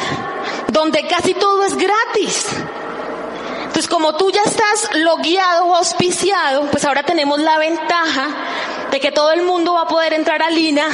donde 0.69 1.05
casi 1.09 1.35
todo 1.35 1.65
es 1.65 1.77
gratis. 1.77 2.47
Entonces, 3.63 3.89
como 3.89 4.17
tú 4.17 4.31
ya 4.31 4.43
estás 4.43 4.91
logueado 4.95 5.67
o 5.67 5.77
auspiciado, 5.77 6.67
pues 6.71 6.85
ahora 6.85 7.03
tenemos 7.03 7.41
la 7.41 7.57
ventaja 7.57 8.29
de 8.91 9.01
que 9.01 9.13
todo 9.13 9.33
el 9.33 9.43
mundo 9.43 9.75
va 9.75 9.83
a 9.83 9.87
poder 9.87 10.13
entrar 10.13 10.43
a 10.43 10.51
Lina 10.51 10.87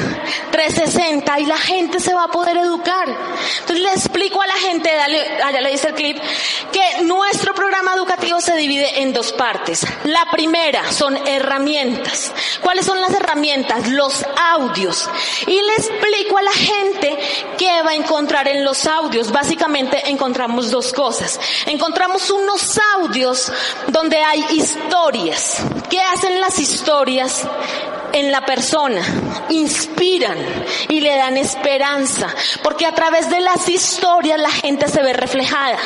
360 0.51 1.41
y 1.41 1.47
la 1.47 1.57
gente 1.57 2.01
se 2.01 2.15
va 2.15 2.25
a 2.25 2.29
poder 2.29 2.57
educar. 2.59 3.09
Entonces 3.09 3.81
le 3.81 3.93
explico 3.93 4.41
a 4.41 4.47
la 4.47 4.55
gente, 4.55 4.91
dale, 4.95 5.43
allá 5.43 5.61
le 5.61 5.71
dice 5.71 5.89
el 5.89 5.95
clip, 5.95 6.19
que 6.73 7.03
nuestro 7.05 7.55
programa 7.55 7.95
educativo 7.95 8.41
se 8.41 8.57
divide 8.57 9.03
en 9.03 9.13
dos 9.13 9.33
partes. 9.33 9.87
La 10.05 10.27
primera 10.31 10.91
son 10.93 11.17
herramientas. 11.27 12.33
¿Cuáles 12.61 12.87
son 12.87 13.01
las 13.01 13.15
herramientas? 13.15 13.89
Los 13.89 14.25
audios. 14.53 15.09
Y 15.47 15.61
le 15.61 15.75
explico 15.75 16.39
a 16.39 16.43
la 16.43 16.53
gente 16.53 17.19
qué 17.59 17.83
va 17.83 17.91
a 17.91 17.97
en 18.45 18.65
los 18.65 18.87
audios. 18.87 19.33
Básicamente 19.33 20.11
encontramos 20.11 20.71
dos 20.71 20.93
cosas. 20.93 21.41
Encontramos 21.67 22.31
unos 22.31 22.79
audios 22.97 23.51
donde 23.89 24.19
hay 24.19 24.45
historias. 24.51 25.63
¿Qué 25.89 26.01
hacen 26.01 26.41
las 26.41 26.59
historias? 26.59 27.47
en 28.13 28.33
la 28.33 28.47
persona, 28.47 29.03
inspiran 29.51 30.39
y 30.89 31.01
le 31.01 31.15
dan 31.17 31.37
esperanza, 31.37 32.35
porque 32.63 32.87
a 32.87 32.95
través 32.95 33.29
de 33.29 33.41
las 33.41 33.69
historias 33.69 34.41
la 34.41 34.51
gente 34.51 34.89
se 34.89 35.03
ve 35.03 35.13
reflejada. 35.13 35.77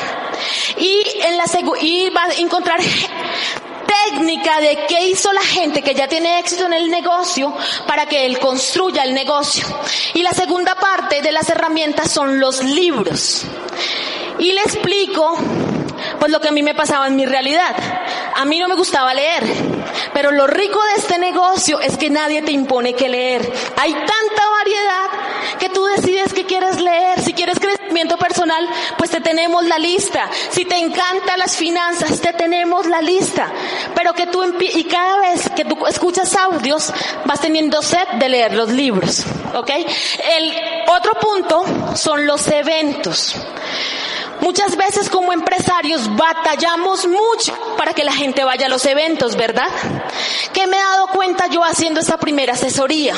Y 0.76 1.02
en 1.24 1.36
la 1.36 1.44
y 1.80 2.08
va 2.10 2.24
a 2.24 2.34
encontrar 2.34 2.78
técnica 4.06 4.60
de 4.60 4.86
qué 4.88 5.08
hizo 5.08 5.32
la 5.32 5.42
gente 5.42 5.82
que 5.82 5.94
ya 5.94 6.08
tiene 6.08 6.38
éxito 6.38 6.66
en 6.66 6.74
el 6.74 6.90
negocio 6.90 7.54
para 7.86 8.06
que 8.06 8.26
él 8.26 8.38
construya 8.38 9.04
el 9.04 9.14
negocio. 9.14 9.66
Y 10.14 10.22
la 10.22 10.32
segunda 10.32 10.74
parte 10.74 11.22
de 11.22 11.32
las 11.32 11.48
herramientas 11.48 12.10
son 12.10 12.38
los 12.40 12.62
libros. 12.62 13.44
Y 14.38 14.52
le 14.52 14.60
explico 14.60 15.36
pues 16.20 16.30
lo 16.30 16.40
que 16.40 16.48
a 16.48 16.52
mí 16.52 16.62
me 16.62 16.74
pasaba 16.74 17.08
en 17.08 17.16
mi 17.16 17.26
realidad. 17.26 17.74
A 18.36 18.44
mí 18.44 18.58
no 18.58 18.68
me 18.68 18.76
gustaba 18.76 19.12
leer, 19.14 19.42
pero 20.12 20.30
lo 20.30 20.46
rico 20.46 20.78
de 20.94 21.00
este 21.00 21.18
negocio 21.18 21.80
es 21.80 21.96
que 21.96 22.10
nadie 22.10 22.42
te 22.42 22.52
impone 22.52 22.94
que 22.94 23.08
leer. 23.08 23.50
Hay 23.76 23.92
tanta 23.92 24.50
variedad 24.58 25.58
que 25.58 25.68
tú 25.70 25.84
decides 25.84 26.32
que 26.32 26.44
quieres 26.44 26.80
leer. 26.80 27.20
Si 27.20 27.32
quieres 27.32 27.58
crecimiento 27.58 28.16
personal, 28.16 28.68
pues 28.98 29.10
te 29.10 29.20
tenemos 29.20 29.64
la 29.64 29.78
lista. 29.78 30.28
Si 30.50 30.64
te 30.64 30.78
encantan 30.78 31.38
las 31.38 31.56
finanzas, 31.56 32.20
te 32.20 32.32
tenemos 32.32 32.86
la 32.86 33.00
lista. 33.00 33.50
Pero 33.94 34.12
que 34.12 34.26
tú 34.26 34.44
y 34.60 34.84
cada 34.84 35.18
vez 35.18 35.48
que 35.56 35.64
tú 35.64 35.86
escuchas 35.86 36.36
audios, 36.36 36.92
vas 37.24 37.40
teniendo 37.40 37.82
sed 37.82 38.06
de 38.18 38.28
leer 38.28 38.54
los 38.54 38.68
libros. 38.70 39.24
¿Ok? 39.54 39.70
El 39.70 40.54
otro 40.88 41.14
punto 41.14 41.64
son 41.96 42.26
los 42.26 42.46
eventos. 42.48 43.36
Muchas 44.40 44.76
veces 44.76 45.08
como 45.10 45.32
empresarios 45.32 46.14
batallamos 46.16 47.06
mucho 47.06 47.56
para 47.76 47.92
que 47.92 48.04
la 48.04 48.12
gente 48.12 48.44
vaya 48.44 48.66
a 48.66 48.68
los 48.68 48.84
eventos, 48.86 49.36
¿verdad? 49.36 49.68
¿Qué 50.52 50.66
me 50.66 50.76
he 50.76 50.80
dado 50.80 51.08
cuenta 51.08 51.46
yo 51.48 51.62
haciendo 51.62 52.00
esta 52.00 52.16
primera 52.16 52.54
asesoría? 52.54 53.14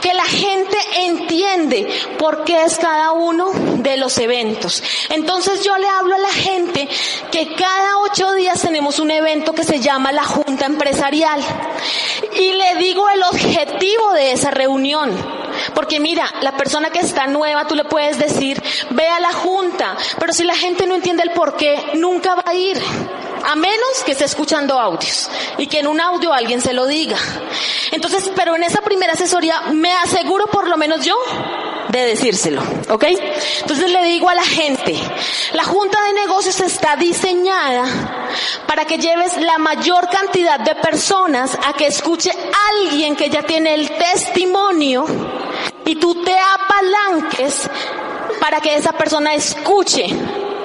Que 0.00 0.14
la 0.14 0.24
gente 0.24 0.76
entiende 0.96 1.88
por 2.18 2.44
qué 2.44 2.64
es 2.64 2.78
cada 2.78 3.12
uno 3.12 3.50
de 3.52 3.96
los 3.96 4.18
eventos. 4.18 4.82
Entonces 5.10 5.62
yo 5.62 5.76
le 5.76 5.88
hablo 5.88 6.14
a 6.14 6.18
la 6.18 6.32
gente 6.32 6.88
que 7.30 7.54
cada 7.54 7.98
ocho 7.98 8.32
días 8.34 8.60
tenemos 8.60 8.98
un 8.98 9.10
evento 9.10 9.52
que 9.52 9.64
se 9.64 9.80
llama 9.80 10.12
la 10.12 10.24
Junta 10.24 10.66
Empresarial. 10.66 11.40
Y 12.34 12.52
le 12.52 12.76
digo 12.76 13.08
el 13.08 13.22
objetivo 13.22 14.12
de 14.12 14.32
esa 14.32 14.50
reunión. 14.50 15.45
Porque 15.74 16.00
mira, 16.00 16.28
la 16.42 16.56
persona 16.56 16.90
que 16.90 17.00
está 17.00 17.26
nueva, 17.26 17.66
tú 17.66 17.74
le 17.74 17.84
puedes 17.84 18.18
decir, 18.18 18.62
ve 18.90 19.08
a 19.08 19.20
la 19.20 19.32
junta, 19.32 19.96
pero 20.18 20.32
si 20.32 20.44
la 20.44 20.54
gente 20.54 20.86
no 20.86 20.94
entiende 20.94 21.22
el 21.22 21.30
por 21.30 21.56
qué, 21.56 21.92
nunca 21.94 22.34
va 22.34 22.44
a 22.46 22.54
ir. 22.54 22.80
A 23.44 23.54
menos 23.54 24.02
que 24.04 24.12
esté 24.12 24.24
escuchando 24.24 24.78
audios 24.78 25.30
y 25.58 25.66
que 25.66 25.80
en 25.80 25.86
un 25.86 26.00
audio 26.00 26.32
alguien 26.32 26.60
se 26.60 26.72
lo 26.72 26.86
diga. 26.86 27.18
Entonces, 27.92 28.30
pero 28.34 28.56
en 28.56 28.64
esa 28.64 28.80
primera 28.80 29.12
asesoría 29.12 29.60
me 29.72 29.92
aseguro 29.92 30.46
por 30.46 30.68
lo 30.68 30.76
menos 30.76 31.04
yo 31.04 31.14
de 31.88 32.06
decírselo, 32.06 32.62
¿ok? 32.90 33.04
Entonces 33.60 33.90
le 33.90 34.04
digo 34.04 34.28
a 34.28 34.34
la 34.34 34.42
gente, 34.42 34.98
la 35.52 35.64
junta 35.64 35.98
de 36.04 36.12
negocios 36.14 36.60
está 36.60 36.96
diseñada 36.96 37.84
para 38.66 38.84
que 38.84 38.98
lleves 38.98 39.36
la 39.38 39.58
mayor 39.58 40.08
cantidad 40.10 40.58
de 40.60 40.74
personas 40.74 41.56
a 41.66 41.72
que 41.74 41.86
escuche 41.86 42.32
alguien 42.72 43.16
que 43.16 43.30
ya 43.30 43.42
tiene 43.42 43.74
el 43.74 43.90
testimonio 43.90 45.06
y 45.86 45.96
tú 45.96 46.22
te 46.22 46.34
apalanques 46.36 47.70
para 48.40 48.60
que 48.60 48.76
esa 48.76 48.92
persona 48.92 49.34
escuche 49.34 50.06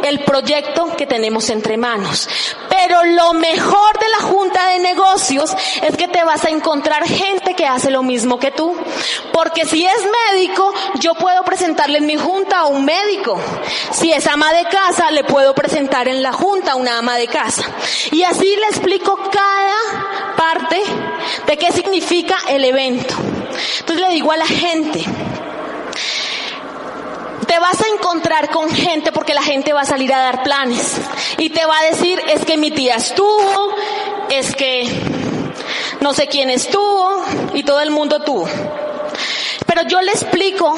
el 0.03 0.20
proyecto 0.24 0.96
que 0.98 1.05
tenemos 1.05 1.50
entre 1.50 1.77
manos. 1.77 2.27
Pero 2.70 3.03
lo 3.03 3.34
mejor 3.34 4.00
de 4.00 4.10
la 4.10 4.27
junta 4.27 4.67
de 4.67 4.79
negocios 4.79 5.55
es 5.81 5.96
que 5.98 6.08
te 6.08 6.24
vas 6.24 6.43
a 6.46 6.50
encontrar 6.50 7.08
gente 7.08 7.55
que 7.55 7.65
hace 7.65 7.91
lo 7.91 8.03
mismo 8.03 8.39
que 8.39 8.51
tú. 8.51 8.75
Porque 9.31 9.65
si 9.65 9.86
es 9.86 10.08
médico, 10.31 10.74
yo 11.00 11.13
puedo 11.15 11.43
presentarle 11.43 12.00
en 12.00 12.05
mi 12.05 12.15
junta 12.15 12.60
a 12.60 12.65
un 12.65 12.86
médico. 12.86 13.39
Si 13.91 14.12
es 14.12 14.27
ama 14.27 14.51
de 14.53 14.65
casa, 14.65 15.12
le 15.12 15.24
puedo 15.24 15.53
presentar 15.53 16.08
en 16.08 16.22
la 16.22 16.31
junta 16.31 16.74
a 16.74 16.75
una 16.75 16.98
ama 16.98 17.17
de 17.17 17.27
casa. 17.27 17.63
Y 18.12 18.24
así 18.24 18.55
le 18.55 18.67
explico 18.67 19.20
cada 19.31 20.36
parte 20.36 20.81
de 21.46 21.58
qué 21.58 21.72
significa 21.72 22.38
el 22.50 22.65
evento. 22.65 23.15
Entonces 23.79 24.08
le 24.08 24.13
digo 24.13 24.31
a 24.31 24.38
la 24.38 24.48
gente, 24.48 25.05
te 27.51 27.60
vas 27.60 27.81
a 27.81 27.88
encontrar 27.89 28.50
con 28.50 28.70
gente 28.70 29.12
porque 29.12 29.34
la 29.34 29.43
gente 29.43 29.74
va 29.74 29.81
a 29.81 29.86
salir 29.86 30.13
a 30.13 30.20
dar 30.20 30.41
planes 30.41 30.96
y 31.38 31.50
te 31.50 31.65
va 31.65 31.79
a 31.79 31.84
decir 31.84 32.17
es 32.29 32.46
que 32.46 32.55
mi 32.55 32.72
tía 32.72 32.96
estuvo, 32.96 33.75
es 34.29 34.55
que 34.55 34.88
no 36.00 36.13
sé 36.13 36.27
quién 36.27 36.50
estuvo 36.50 37.25
y 37.53 37.63
todo 37.63 37.81
el 37.81 37.91
mundo 37.91 38.22
tuvo. 38.22 38.48
Pero 39.65 39.81
yo 39.81 40.00
le 40.00 40.13
explico, 40.13 40.77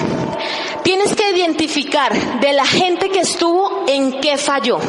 tienes 0.81 1.13
que 1.13 1.29
identificar 1.29 2.11
de 2.39 2.53
la 2.53 2.65
gente 2.65 3.09
que 3.09 3.19
estuvo 3.19 3.83
en 3.87 4.19
qué 4.19 4.39
falló. 4.39 4.79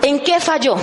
¿En 0.00 0.20
qué 0.20 0.40
falló? 0.40 0.76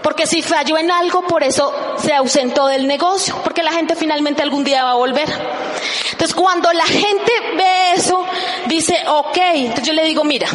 Porque 0.00 0.28
si 0.28 0.42
falló 0.42 0.78
en 0.78 0.92
algo, 0.92 1.22
por 1.22 1.42
eso 1.42 1.74
se 2.04 2.14
ausentó 2.14 2.66
del 2.66 2.86
negocio, 2.86 3.40
porque 3.42 3.62
la 3.62 3.72
gente 3.72 3.96
finalmente 3.96 4.42
algún 4.42 4.62
día 4.62 4.84
va 4.84 4.92
a 4.92 4.96
volver. 4.96 5.28
Entonces 6.12 6.34
cuando 6.34 6.72
la 6.72 6.84
gente 6.84 7.32
ve 7.56 7.92
eso, 7.96 8.24
dice, 8.66 9.02
ok, 9.08 9.38
entonces 9.54 9.86
yo 9.86 9.92
le 9.94 10.04
digo, 10.04 10.22
mira, 10.22 10.48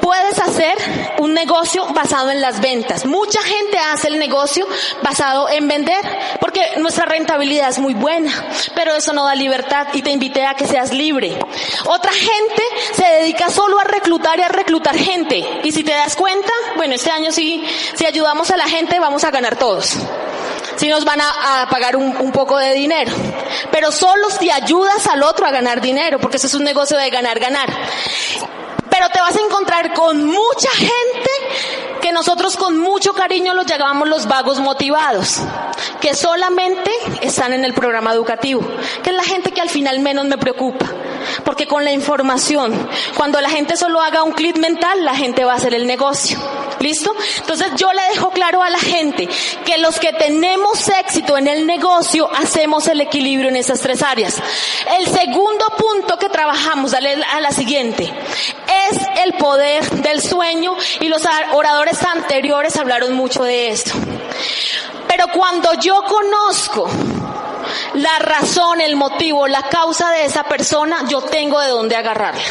puedes 0.00 0.38
hacer 0.38 0.76
un 1.18 1.32
negocio 1.32 1.86
basado 1.94 2.30
en 2.30 2.40
las 2.40 2.60
ventas. 2.60 3.06
Mucha 3.06 3.40
gente 3.42 3.78
hace 3.78 4.08
el 4.08 4.18
negocio 4.18 4.66
basado 5.02 5.48
en 5.48 5.66
vender, 5.66 6.04
porque 6.40 6.62
nuestra 6.76 7.06
rentabilidad 7.06 7.70
es 7.70 7.78
muy 7.78 7.94
buena, 7.94 8.30
pero 8.74 8.94
eso 8.94 9.12
no 9.12 9.24
da 9.24 9.34
libertad 9.34 9.88
y 9.94 10.02
te 10.02 10.10
invité 10.10 10.44
a 10.44 10.54
que 10.54 10.66
seas 10.66 10.92
libre. 10.92 11.38
Otra 11.86 12.12
gente 12.12 12.62
se 12.92 13.04
dedica 13.04 13.48
solo 13.48 13.78
a 13.78 13.84
reclutar 13.84 14.38
y 14.38 14.42
a 14.42 14.48
reclutar 14.48 14.96
gente. 14.96 15.44
Y 15.64 15.72
si 15.72 15.82
te 15.82 15.92
das 15.92 16.16
cuenta, 16.16 16.52
bueno, 16.76 16.94
este 16.94 17.10
año 17.10 17.32
sí, 17.32 17.64
si 17.94 18.04
ayudamos 18.04 18.50
a 18.50 18.56
la 18.56 18.68
gente, 18.68 19.00
vamos 19.00 19.24
a 19.24 19.30
ganar 19.30 19.56
todos 19.56 19.96
si 20.76 20.88
nos 20.88 21.04
van 21.04 21.20
a, 21.20 21.66
pagar 21.70 21.96
un, 21.96 22.16
un, 22.16 22.32
poco 22.32 22.58
de 22.58 22.74
dinero. 22.74 23.12
Pero 23.70 23.92
solo 23.92 24.30
si 24.30 24.50
ayudas 24.50 25.06
al 25.06 25.22
otro 25.22 25.46
a 25.46 25.50
ganar 25.50 25.80
dinero, 25.80 26.18
porque 26.18 26.36
eso 26.36 26.46
es 26.46 26.54
un 26.54 26.64
negocio 26.64 26.96
de 26.96 27.10
ganar, 27.10 27.38
ganar. 27.38 27.68
Pero 28.90 29.08
te 29.08 29.20
vas 29.20 29.36
a 29.36 29.40
encontrar 29.40 29.94
con 29.94 30.24
mucha 30.24 30.70
gente 30.70 31.30
que 32.02 32.12
nosotros 32.12 32.56
con 32.56 32.78
mucho 32.78 33.14
cariño 33.14 33.54
los 33.54 33.64
llamamos 33.64 34.08
los 34.08 34.26
vagos 34.26 34.58
motivados, 34.58 35.38
que 36.00 36.14
solamente 36.14 36.90
están 37.22 37.52
en 37.52 37.64
el 37.64 37.72
programa 37.72 38.12
educativo, 38.12 38.60
que 39.02 39.10
es 39.10 39.16
la 39.16 39.22
gente 39.22 39.52
que 39.52 39.60
al 39.60 39.70
final 39.70 40.00
menos 40.00 40.26
me 40.26 40.36
preocupa. 40.36 40.86
Porque 41.44 41.66
con 41.66 41.84
la 41.84 41.92
información, 41.92 42.88
cuando 43.16 43.40
la 43.40 43.50
gente 43.50 43.76
solo 43.76 44.00
haga 44.00 44.22
un 44.22 44.32
clic 44.32 44.56
mental, 44.58 45.04
la 45.04 45.14
gente 45.14 45.44
va 45.44 45.52
a 45.52 45.56
hacer 45.56 45.74
el 45.74 45.86
negocio. 45.86 46.38
¿Listo? 46.80 47.14
Entonces 47.38 47.68
yo 47.76 47.92
le 47.92 48.02
dejo 48.12 48.30
claro 48.30 48.62
a 48.62 48.70
la 48.70 48.78
gente 48.78 49.28
que 49.64 49.78
los 49.78 50.00
que 50.00 50.12
tenemos 50.12 50.88
éxito 50.88 51.38
en 51.38 51.46
el 51.46 51.66
negocio 51.66 52.28
hacemos 52.34 52.88
el 52.88 53.00
equilibrio 53.00 53.50
en 53.50 53.56
esas 53.56 53.80
tres 53.80 54.02
áreas. 54.02 54.42
El 54.98 55.06
segundo 55.06 55.64
punto 55.78 56.18
que 56.18 56.28
trabajamos, 56.28 56.90
dale 56.90 57.22
a 57.22 57.40
la 57.40 57.52
siguiente, 57.52 58.12
es 58.90 58.98
el 59.24 59.34
poder 59.34 59.88
del 60.02 60.20
sueño 60.20 60.76
y 61.00 61.08
los 61.08 61.22
oradores 61.52 62.02
anteriores 62.02 62.76
hablaron 62.76 63.12
mucho 63.12 63.44
de 63.44 63.68
esto. 63.68 63.92
Pero 65.08 65.28
cuando 65.28 65.74
yo 65.74 66.02
conozco 66.02 66.88
la 67.94 68.18
razón, 68.18 68.80
el 68.80 68.96
motivo, 68.96 69.46
la 69.48 69.62
causa 69.62 70.10
de 70.10 70.24
esa 70.24 70.44
persona, 70.44 71.04
yo 71.08 71.22
tengo 71.22 71.60
de 71.60 71.68
dónde 71.68 71.96
agarrarla. 71.96 72.42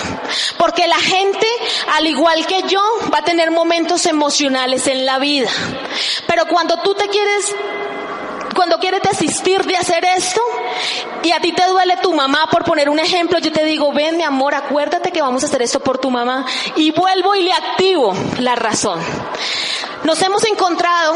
Porque 0.57 0.87
la 0.87 0.99
gente, 0.99 1.47
al 1.93 2.07
igual 2.07 2.45
que 2.45 2.63
yo, 2.63 2.81
va 3.13 3.19
a 3.19 3.23
tener 3.23 3.51
momentos 3.51 4.05
emocionales 4.05 4.87
en 4.87 5.05
la 5.05 5.19
vida. 5.19 5.49
Pero 6.27 6.45
cuando 6.47 6.77
tú 6.77 6.93
te 6.93 7.07
quieres 7.07 7.53
cuando 8.53 8.79
quieres 8.79 9.01
desistir 9.01 9.63
de 9.63 9.77
hacer 9.77 10.03
esto 10.05 10.41
y 11.23 11.31
a 11.31 11.39
ti 11.39 11.51
te 11.51 11.65
duele 11.65 11.97
tu 11.97 12.13
mamá, 12.13 12.47
por 12.51 12.63
poner 12.63 12.89
un 12.89 12.99
ejemplo, 12.99 13.39
yo 13.39 13.51
te 13.51 13.63
digo, 13.63 13.91
ven 13.93 14.17
mi 14.17 14.23
amor, 14.23 14.55
acuérdate 14.55 15.11
que 15.11 15.21
vamos 15.21 15.43
a 15.43 15.47
hacer 15.47 15.61
esto 15.61 15.79
por 15.79 15.97
tu 15.97 16.09
mamá 16.09 16.45
y 16.75 16.91
vuelvo 16.91 17.35
y 17.35 17.43
le 17.43 17.53
activo 17.53 18.13
la 18.39 18.55
razón. 18.55 18.99
Nos 20.03 20.21
hemos 20.21 20.43
encontrado 20.45 21.15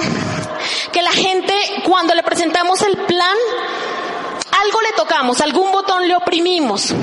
que 0.92 1.02
la 1.02 1.12
gente 1.12 1.54
cuando 1.84 2.14
le 2.14 2.24
presentamos 2.24 2.82
el 2.82 2.98
plan 2.98 3.36
algo 4.66 4.82
le 4.82 4.92
tocamos, 4.94 5.42
algún 5.42 5.72
botón 5.72 6.08
le 6.08 6.16
oprimimos, 6.16 6.94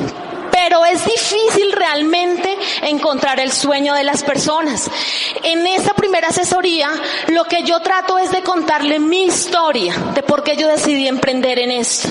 pero 0.51 0.85
es 0.85 1.05
difícil 1.05 1.73
realmente 1.73 2.59
encontrar 2.83 3.39
el 3.41 3.53
sueño 3.53 3.95
de 3.95 4.05
las 4.05 4.23
personas. 4.23 4.91
En 5.43 5.67
esa 5.67 5.95
primera 5.95 6.29
asesoría, 6.29 6.91
lo 7.29 7.45
que 7.45 7.63
yo 7.63 7.81
trato 7.81 8.19
es 8.19 8.31
de 8.31 8.43
contarle 8.43 8.99
mi 8.99 9.25
historia, 9.25 9.95
de 10.15 10.23
por 10.23 10.43
qué 10.43 10.57
yo 10.57 10.69
decidí 10.69 11.07
emprender 11.07 11.59
en 11.59 11.71
esto. 11.71 12.09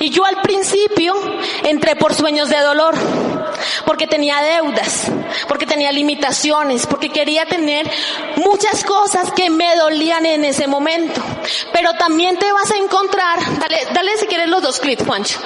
Y 0.00 0.10
yo 0.10 0.24
al 0.24 0.40
principio 0.42 1.14
entré 1.64 1.96
por 1.96 2.14
sueños 2.14 2.48
de 2.48 2.60
dolor, 2.60 2.94
porque 3.84 4.06
tenía 4.06 4.40
deudas, 4.40 5.10
porque 5.48 5.66
tenía 5.66 5.92
limitaciones, 5.92 6.86
porque 6.86 7.08
quería 7.08 7.46
tener 7.46 7.90
muchas 8.36 8.84
cosas 8.84 9.32
que 9.32 9.50
me 9.50 9.76
dolían 9.76 10.26
en 10.26 10.44
ese 10.44 10.66
momento. 10.66 11.20
Pero 11.72 11.94
también 11.94 12.38
te 12.38 12.50
vas 12.52 12.70
a 12.70 12.76
encontrar, 12.76 13.38
dale, 13.58 13.78
dale 13.92 14.16
si 14.18 14.26
quieres 14.26 14.48
los 14.48 14.62
dos 14.62 14.80
clips, 14.80 15.04
Juancho, 15.04 15.38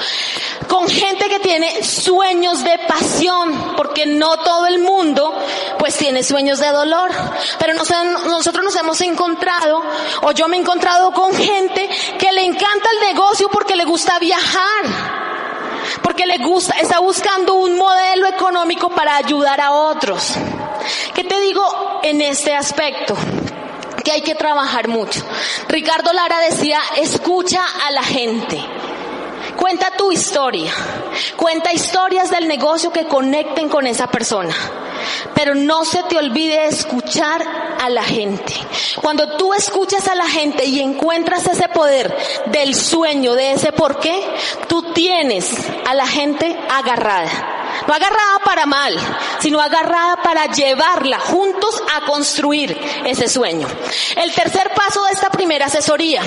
con 0.67 0.89
gente 0.89 1.29
que 1.29 1.41
tiene 1.41 1.83
sueños 1.83 2.63
de 2.63 2.79
pasión, 2.87 3.75
porque 3.77 4.07
no 4.07 4.37
todo 4.39 4.67
el 4.67 4.79
mundo 4.79 5.35
pues 5.79 5.97
tiene 5.97 6.23
sueños 6.23 6.59
de 6.59 6.69
dolor. 6.69 7.11
Pero 7.59 7.75
nosotros 7.75 8.65
nos 8.65 8.77
hemos 8.77 9.01
encontrado, 9.01 9.83
o 10.23 10.33
yo 10.33 10.49
me 10.49 10.57
he 10.57 10.61
encontrado 10.61 11.13
con 11.13 11.35
gente 11.35 11.89
que 12.19 12.33
le 12.33 12.45
encanta 12.45 12.89
el 12.93 13.15
negocio 13.15 13.49
porque 13.49 13.77
le 13.77 13.85
gusta 13.85 14.19
viajar 14.19 15.18
porque 16.03 16.27
le 16.27 16.39
gusta, 16.39 16.75
está 16.81 17.01
buscando 17.01 17.55
un 17.55 17.77
modelo 17.77 18.27
económico 18.29 18.91
para 18.91 19.17
ayudar 19.17 19.61
a 19.61 19.73
otros. 19.73 20.35
¿Qué 21.15 21.25
te 21.25 21.41
digo 21.41 22.01
en 22.03 22.21
este 22.23 22.55
aspecto? 22.55 23.17
Que 24.05 24.13
hay 24.13 24.23
que 24.23 24.35
trabajar 24.35 24.89
mucho. 24.89 25.23
Ricardo 25.69 26.13
Lara 26.13 26.41
decía, 26.41 26.81
escucha 26.97 27.63
a 27.87 27.91
la 27.91 28.03
gente. 28.03 28.65
Cuenta 29.57 29.91
tu 29.97 30.13
historia. 30.13 30.73
Cuenta 31.37 31.73
historias 31.73 32.31
del 32.31 32.47
negocio 32.49 32.93
que 32.93 33.07
conecten 33.07 33.69
con 33.69 33.87
esa 33.87 34.07
persona. 34.07 34.55
Pero 35.35 35.55
no 35.55 35.85
se 35.85 36.03
te 36.05 36.17
olvide 36.17 36.67
escuchar 36.67 37.43
a 37.81 37.89
la 37.89 38.03
gente. 38.03 38.55
Cuando 39.01 39.37
tú 39.37 39.55
escuchas 39.55 40.09
a 40.09 40.15
la 40.15 40.27
gente 40.27 40.65
y 40.65 40.81
encuentras 40.81 41.47
ese 41.47 41.69
poder 41.69 42.15
del 42.47 42.75
sueño, 42.75 43.35
de 43.35 43.53
ese 43.53 43.73
por 43.73 43.99
qué, 44.01 44.23
tú 44.69 44.93
tienes 44.93 45.55
a 45.87 45.95
la 45.95 46.07
gente 46.07 46.59
agarrada. 46.69 47.57
no 47.87 47.95
agarrada 47.95 48.39
para 48.45 48.67
mal, 48.67 48.99
sino 49.41 49.61
agarrada 49.61 50.17
para 50.23 50.47
llevarla 50.47 51.19
juntos 51.21 51.83
a 51.95 52.07
construir 52.07 52.79
ese 53.05 53.29
sueño. 53.29 53.69
El 54.17 54.33
tercer 54.33 54.71
paso 54.75 55.05
de 55.05 55.13
esta 55.13 55.31
primera 55.31 55.67
asesoría. 55.67 56.23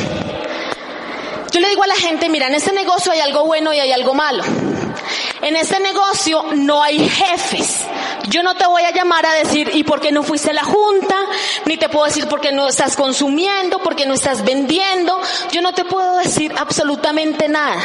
Yo 1.51 1.59
le 1.59 1.67
digo 1.67 1.83
a 1.83 1.87
la 1.87 1.95
gente, 1.95 2.29
mira, 2.29 2.47
en 2.47 2.55
este 2.55 2.71
negocio 2.71 3.11
hay 3.11 3.19
algo 3.19 3.45
bueno 3.45 3.73
y 3.73 3.79
hay 3.79 3.91
algo 3.91 4.13
malo. 4.13 4.43
En 5.41 5.55
este 5.55 5.79
negocio 5.79 6.43
no 6.55 6.81
hay 6.81 7.07
jefes. 7.09 7.85
Yo 8.29 8.43
no 8.43 8.55
te 8.55 8.65
voy 8.67 8.83
a 8.83 8.91
llamar 8.91 9.25
a 9.25 9.33
decir, 9.33 9.71
¿y 9.73 9.83
por 9.83 9.99
qué 9.99 10.11
no 10.11 10.23
fuiste 10.23 10.51
a 10.51 10.53
la 10.53 10.63
junta? 10.63 11.15
Ni 11.65 11.77
te 11.77 11.89
puedo 11.89 12.05
decir 12.05 12.27
por 12.27 12.41
qué 12.41 12.51
no 12.51 12.67
estás 12.67 12.95
consumiendo, 12.95 13.79
por 13.79 13.95
qué 13.95 14.05
no 14.05 14.13
estás 14.13 14.43
vendiendo. 14.43 15.19
Yo 15.51 15.61
no 15.61 15.73
te 15.73 15.85
puedo 15.85 16.17
decir 16.17 16.53
absolutamente 16.57 17.47
nada. 17.47 17.77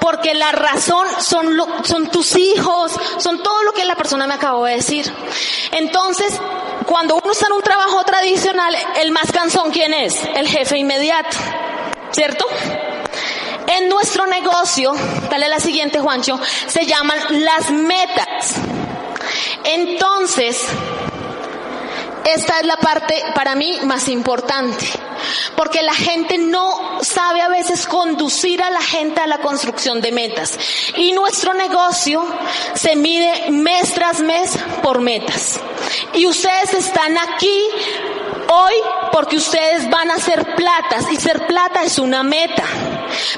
Porque 0.00 0.34
la 0.34 0.52
razón 0.52 1.06
son, 1.20 2.10
tus 2.10 2.36
hijos, 2.36 2.92
son 3.18 3.42
todo 3.42 3.62
lo 3.62 3.72
que 3.72 3.84
la 3.84 3.94
persona 3.94 4.26
me 4.26 4.34
acabó 4.34 4.64
de 4.64 4.76
decir. 4.76 5.12
Entonces, 5.72 6.40
cuando 6.86 7.16
uno 7.22 7.32
está 7.32 7.46
en 7.46 7.52
un 7.52 7.62
trabajo 7.62 8.02
tradicional, 8.04 8.74
el 8.96 9.12
más 9.12 9.30
cansón, 9.30 9.70
¿quién 9.70 9.94
es? 9.94 10.20
El 10.34 10.48
jefe 10.48 10.78
inmediato. 10.78 11.36
¿Cierto? 12.12 12.44
En 13.78 13.88
nuestro 13.88 14.26
negocio, 14.26 14.92
dale 15.30 15.48
la 15.48 15.60
siguiente 15.60 16.00
Juancho, 16.00 16.38
se 16.66 16.86
llaman 16.86 17.18
las 17.30 17.70
metas. 17.70 18.54
Entonces, 19.64 20.66
esta 22.24 22.60
es 22.60 22.66
la 22.66 22.76
parte 22.76 23.22
para 23.34 23.54
mí 23.54 23.78
más 23.84 24.08
importante, 24.08 24.86
porque 25.56 25.82
la 25.82 25.94
gente 25.94 26.38
no 26.38 26.98
sabe 27.02 27.40
a 27.42 27.48
veces 27.48 27.86
conducir 27.86 28.62
a 28.62 28.70
la 28.70 28.82
gente 28.82 29.20
a 29.20 29.26
la 29.26 29.38
construcción 29.38 30.00
de 30.00 30.12
metas. 30.12 30.58
Y 30.96 31.12
nuestro 31.12 31.54
negocio 31.54 32.24
se 32.74 32.96
mide 32.96 33.50
mes 33.50 33.94
tras 33.94 34.20
mes 34.20 34.58
por 34.82 35.00
metas. 35.00 35.60
Y 36.14 36.26
ustedes 36.26 36.74
están 36.74 37.16
aquí 37.18 37.62
hoy 38.48 38.74
porque 39.12 39.36
ustedes 39.36 39.88
van 39.90 40.10
a 40.10 40.18
ser 40.18 40.54
platas 40.54 41.10
y 41.10 41.16
ser 41.16 41.46
plata 41.46 41.84
es 41.84 41.98
una 41.98 42.22
meta. 42.22 42.64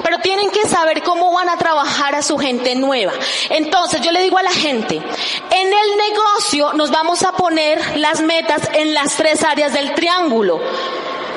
Pero 0.03 0.19
tienen 0.19 0.49
que 0.51 0.67
saber 0.67 1.03
cómo 1.03 1.31
van 1.31 1.49
a 1.49 1.57
trabajar 1.57 2.15
a 2.15 2.21
su 2.21 2.37
gente 2.37 2.75
nueva. 2.75 3.13
Entonces 3.49 4.01
yo 4.01 4.11
le 4.11 4.21
digo 4.21 4.37
a 4.37 4.43
la 4.43 4.51
gente, 4.51 4.95
en 4.95 5.67
el 5.67 5.97
negocio 6.11 6.73
nos 6.73 6.91
vamos 6.91 7.23
a 7.23 7.33
poner 7.33 7.97
las 7.97 8.21
metas 8.21 8.69
en 8.73 8.93
las 8.93 9.15
tres 9.15 9.43
áreas 9.43 9.73
del 9.73 9.93
triángulo. 9.93 10.59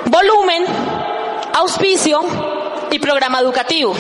Volumen, 0.07 0.65
auspicio 1.55 2.23
y 2.91 2.99
programa 2.99 3.41
educativo. 3.41 3.95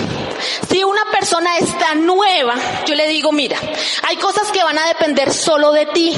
Si 0.69 0.85
una 0.85 1.05
persona 1.11 1.57
está 1.59 1.95
nueva, 1.95 2.55
yo 2.87 2.95
le 2.95 3.09
digo, 3.09 3.33
mira, 3.33 3.59
hay 4.07 4.17
cosas 4.17 4.51
que 4.53 4.63
van 4.63 4.79
a 4.79 4.87
depender 4.87 5.33
solo 5.33 5.73
de 5.73 5.87
ti 5.87 6.17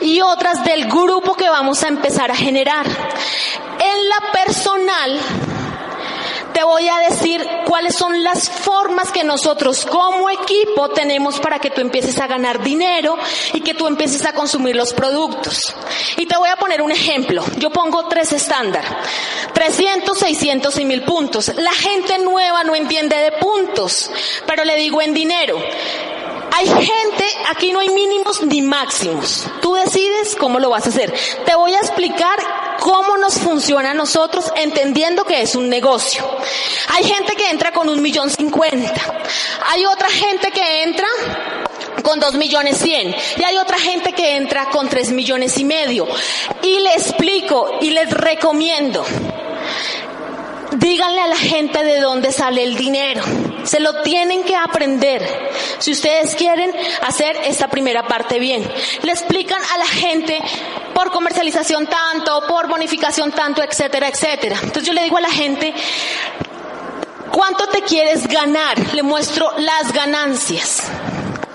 y 0.00 0.20
otras 0.20 0.64
del 0.64 0.86
grupo 0.86 1.34
que 1.34 1.48
vamos 1.48 1.82
a 1.82 1.88
empezar 1.88 2.30
a 2.30 2.36
generar. 2.36 2.86
En 2.86 4.08
la 4.08 4.32
personal, 4.32 5.20
te 6.54 6.62
voy 6.62 6.88
a 6.88 6.98
decir 7.10 7.46
cuáles 7.66 7.96
son 7.96 8.22
las 8.22 8.48
formas 8.48 9.10
que 9.10 9.24
nosotros 9.24 9.84
como 9.84 10.30
equipo 10.30 10.88
tenemos 10.90 11.40
para 11.40 11.58
que 11.58 11.70
tú 11.70 11.80
empieces 11.80 12.18
a 12.20 12.28
ganar 12.28 12.62
dinero 12.62 13.18
y 13.52 13.60
que 13.60 13.74
tú 13.74 13.88
empieces 13.88 14.24
a 14.24 14.32
consumir 14.32 14.76
los 14.76 14.94
productos. 14.94 15.74
Y 16.16 16.26
te 16.26 16.36
voy 16.36 16.48
a 16.48 16.56
poner 16.56 16.80
un 16.80 16.92
ejemplo. 16.92 17.44
Yo 17.58 17.70
pongo 17.70 18.06
tres 18.06 18.32
estándar. 18.32 18.84
300, 19.52 20.16
600 20.16 20.78
y 20.78 20.84
1000 20.84 21.02
puntos. 21.02 21.52
La 21.56 21.72
gente 21.72 22.18
nueva 22.18 22.62
no 22.62 22.76
entiende 22.76 23.16
de 23.16 23.32
puntos, 23.32 24.10
pero 24.46 24.64
le 24.64 24.76
digo 24.76 25.02
en 25.02 25.12
dinero. 25.12 25.58
Hay 26.56 26.68
gente, 26.68 27.24
aquí 27.50 27.72
no 27.72 27.80
hay 27.80 27.88
mínimos 27.88 28.42
ni 28.44 28.62
máximos. 28.62 29.44
Tú 29.60 29.74
decides 29.74 30.36
cómo 30.36 30.60
lo 30.60 30.70
vas 30.70 30.86
a 30.86 30.90
hacer. 30.90 31.12
Te 31.44 31.56
voy 31.56 31.74
a 31.74 31.78
explicar 31.78 32.38
cómo 32.80 33.16
nos 33.16 33.38
funciona 33.38 33.90
a 33.90 33.94
nosotros 33.94 34.52
entendiendo 34.56 35.24
que 35.24 35.42
es 35.42 35.54
un 35.54 35.68
negocio. 35.68 36.24
Hay 36.94 37.04
gente 37.04 37.34
que 37.36 37.50
entra 37.50 37.72
con 37.72 37.88
un 37.88 38.00
millón 38.02 38.30
cincuenta. 38.30 39.00
Hay 39.70 39.84
otra 39.86 40.08
gente 40.08 40.50
que 40.50 40.82
entra 40.82 41.08
con 42.02 42.20
dos 42.20 42.34
millones 42.34 42.78
cien. 42.78 43.14
Y 43.36 43.42
hay 43.42 43.56
otra 43.56 43.78
gente 43.78 44.12
que 44.12 44.36
entra 44.36 44.70
con 44.70 44.88
tres 44.88 45.10
millones 45.10 45.58
y 45.58 45.64
medio. 45.64 46.06
Y 46.62 46.80
le 46.80 46.94
explico 46.94 47.78
y 47.80 47.90
les 47.90 48.10
recomiendo 48.10 49.04
Díganle 50.76 51.20
a 51.20 51.26
la 51.28 51.36
gente 51.36 51.84
de 51.84 52.00
dónde 52.00 52.32
sale 52.32 52.64
el 52.64 52.76
dinero. 52.76 53.22
Se 53.62 53.80
lo 53.80 54.02
tienen 54.02 54.42
que 54.42 54.56
aprender. 54.56 55.22
Si 55.78 55.92
ustedes 55.92 56.34
quieren 56.34 56.72
hacer 57.02 57.36
esta 57.44 57.68
primera 57.68 58.06
parte 58.06 58.38
bien. 58.38 58.68
Le 59.02 59.12
explican 59.12 59.60
a 59.72 59.78
la 59.78 59.86
gente 59.86 60.40
por 61.04 61.12
comercialización 61.12 61.86
tanto, 61.86 62.46
por 62.46 62.66
bonificación 62.66 63.30
tanto, 63.30 63.62
etcétera, 63.62 64.08
etcétera. 64.08 64.56
Entonces 64.62 64.84
yo 64.84 64.94
le 64.94 65.02
digo 65.02 65.18
a 65.18 65.20
la 65.20 65.30
gente, 65.30 65.74
¿cuánto 67.30 67.66
te 67.66 67.82
quieres 67.82 68.26
ganar? 68.26 68.78
Le 68.94 69.02
muestro 69.02 69.52
las 69.58 69.92
ganancias. 69.92 70.84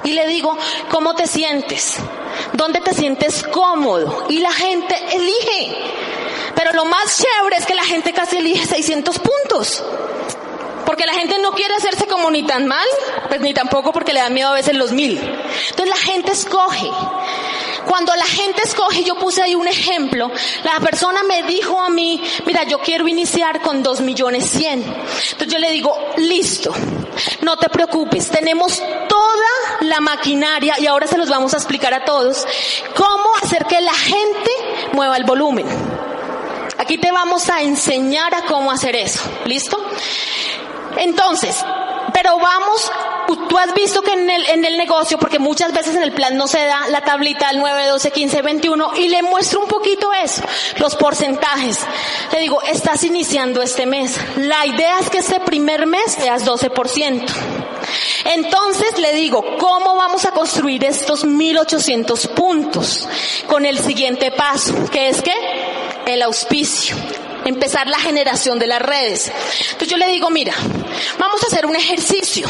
Y 0.03 0.11
le 0.11 0.27
digo, 0.27 0.55
¿cómo 0.91 1.15
te 1.15 1.25
sientes? 1.25 1.95
¿Dónde 2.53 2.79
te 2.81 2.93
sientes 2.93 3.41
cómodo? 3.43 4.27
Y 4.29 4.37
la 4.37 4.51
gente 4.51 4.95
elige. 5.13 5.75
Pero 6.53 6.71
lo 6.73 6.85
más 6.85 7.17
chévere 7.17 7.55
es 7.57 7.65
que 7.65 7.73
la 7.73 7.83
gente 7.83 8.13
casi 8.13 8.37
elige 8.37 8.67
600 8.67 9.17
puntos. 9.17 9.83
Porque 10.85 11.07
la 11.07 11.13
gente 11.13 11.39
no 11.39 11.53
quiere 11.53 11.73
hacerse 11.73 12.05
como 12.05 12.29
ni 12.29 12.43
tan 12.43 12.67
mal, 12.67 12.87
pues 13.27 13.41
ni 13.41 13.53
tampoco 13.55 13.91
porque 13.91 14.13
le 14.13 14.19
da 14.19 14.29
miedo 14.29 14.49
a 14.49 14.53
veces 14.53 14.75
los 14.75 14.91
mil. 14.91 15.17
Entonces 15.69 15.87
la 15.87 16.11
gente 16.11 16.33
escoge. 16.33 16.91
Cuando 17.85 18.15
la 18.15 18.25
gente 18.25 18.61
escoge, 18.63 19.03
yo 19.03 19.15
puse 19.15 19.41
ahí 19.41 19.55
un 19.55 19.67
ejemplo, 19.67 20.31
la 20.63 20.79
persona 20.79 21.23
me 21.23 21.43
dijo 21.43 21.79
a 21.79 21.89
mí, 21.89 22.21
mira, 22.45 22.63
yo 22.63 22.79
quiero 22.79 23.07
iniciar 23.07 23.61
con 23.61 23.83
dos 23.83 24.01
millones 24.01 24.49
cien. 24.49 24.81
Entonces 24.83 25.47
yo 25.47 25.57
le 25.59 25.71
digo, 25.71 25.95
listo, 26.17 26.73
no 27.41 27.57
te 27.57 27.69
preocupes, 27.69 28.29
tenemos 28.29 28.81
toda 29.07 29.47
la 29.81 29.99
maquinaria 29.99 30.75
y 30.79 30.87
ahora 30.87 31.07
se 31.07 31.17
los 31.17 31.29
vamos 31.29 31.53
a 31.53 31.57
explicar 31.57 31.93
a 31.93 32.05
todos 32.05 32.45
cómo 32.95 33.35
hacer 33.41 33.65
que 33.65 33.81
la 33.81 33.93
gente 33.93 34.51
mueva 34.93 35.17
el 35.17 35.23
volumen. 35.23 35.67
Aquí 36.77 36.97
te 36.97 37.11
vamos 37.11 37.49
a 37.49 37.61
enseñar 37.61 38.33
a 38.33 38.43
cómo 38.43 38.71
hacer 38.71 38.95
eso. 38.95 39.21
¿Listo? 39.45 39.77
Entonces, 40.97 41.63
pero 42.13 42.37
vamos, 42.39 42.91
tú 43.35 43.57
has 43.57 43.73
visto 43.73 44.01
que 44.01 44.13
en 44.13 44.29
el, 44.29 44.45
en 44.49 44.65
el 44.65 44.77
negocio, 44.77 45.17
porque 45.17 45.39
muchas 45.39 45.73
veces 45.73 45.95
en 45.95 46.03
el 46.03 46.11
plan 46.11 46.37
no 46.37 46.47
se 46.47 46.65
da 46.65 46.87
la 46.89 47.01
tablita 47.01 47.49
al 47.49 47.59
9, 47.59 47.87
12, 47.87 48.11
15, 48.11 48.41
21, 48.41 48.91
y 48.97 49.09
le 49.09 49.21
muestro 49.21 49.61
un 49.61 49.67
poquito 49.67 50.11
eso, 50.13 50.41
los 50.77 50.95
porcentajes. 50.95 51.79
Le 52.31 52.39
digo, 52.39 52.61
estás 52.63 53.03
iniciando 53.03 53.61
este 53.61 53.85
mes. 53.85 54.17
La 54.37 54.65
idea 54.65 54.99
es 54.99 55.09
que 55.09 55.19
este 55.19 55.39
primer 55.39 55.85
mes 55.85 56.11
seas 56.11 56.45
12%. 56.45 57.25
Entonces 58.25 58.97
le 58.99 59.13
digo, 59.13 59.43
¿cómo 59.57 59.95
vamos 59.95 60.25
a 60.25 60.31
construir 60.31 60.83
estos 60.83 61.25
1800 61.25 62.27
puntos? 62.27 63.07
Con 63.47 63.65
el 63.65 63.79
siguiente 63.79 64.31
paso, 64.31 64.73
que 64.91 65.09
es 65.09 65.21
que 65.21 65.33
el 66.05 66.21
auspicio, 66.21 66.95
empezar 67.45 67.87
la 67.87 67.99
generación 67.99 68.59
de 68.59 68.67
las 68.67 68.81
redes. 68.81 69.31
Entonces 69.71 69.87
yo 69.87 69.97
le 69.97 70.07
digo, 70.07 70.29
mira, 70.29 70.53
vamos 71.17 71.43
a 71.43 71.47
hacer 71.47 71.65
un 71.65 71.75
ejercicio. 71.75 72.47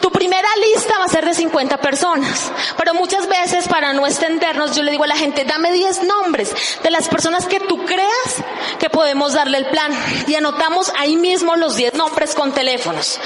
Tu 0.00 0.10
primera 0.10 0.48
lista 0.74 0.98
va 0.98 1.04
a 1.04 1.08
ser 1.08 1.24
de 1.24 1.34
50 1.34 1.80
personas, 1.80 2.50
pero 2.76 2.94
muchas 2.94 3.28
veces 3.28 3.68
para 3.68 3.92
no 3.92 4.06
extendernos 4.06 4.74
yo 4.74 4.82
le 4.82 4.90
digo 4.90 5.04
a 5.04 5.08
la 5.08 5.16
gente, 5.16 5.44
dame 5.44 5.72
10 5.72 6.02
nombres 6.04 6.52
de 6.82 6.90
las 6.90 7.08
personas 7.08 7.46
que 7.46 7.60
tú 7.60 7.84
creas 7.84 8.36
que 8.78 8.90
podemos 8.90 9.32
darle 9.32 9.58
el 9.58 9.66
plan 9.66 9.92
y 10.26 10.34
anotamos 10.34 10.92
ahí 10.98 11.16
mismo 11.16 11.56
los 11.56 11.76
10 11.76 11.94
nombres 11.94 12.34
con 12.34 12.52
teléfonos. 12.52 13.20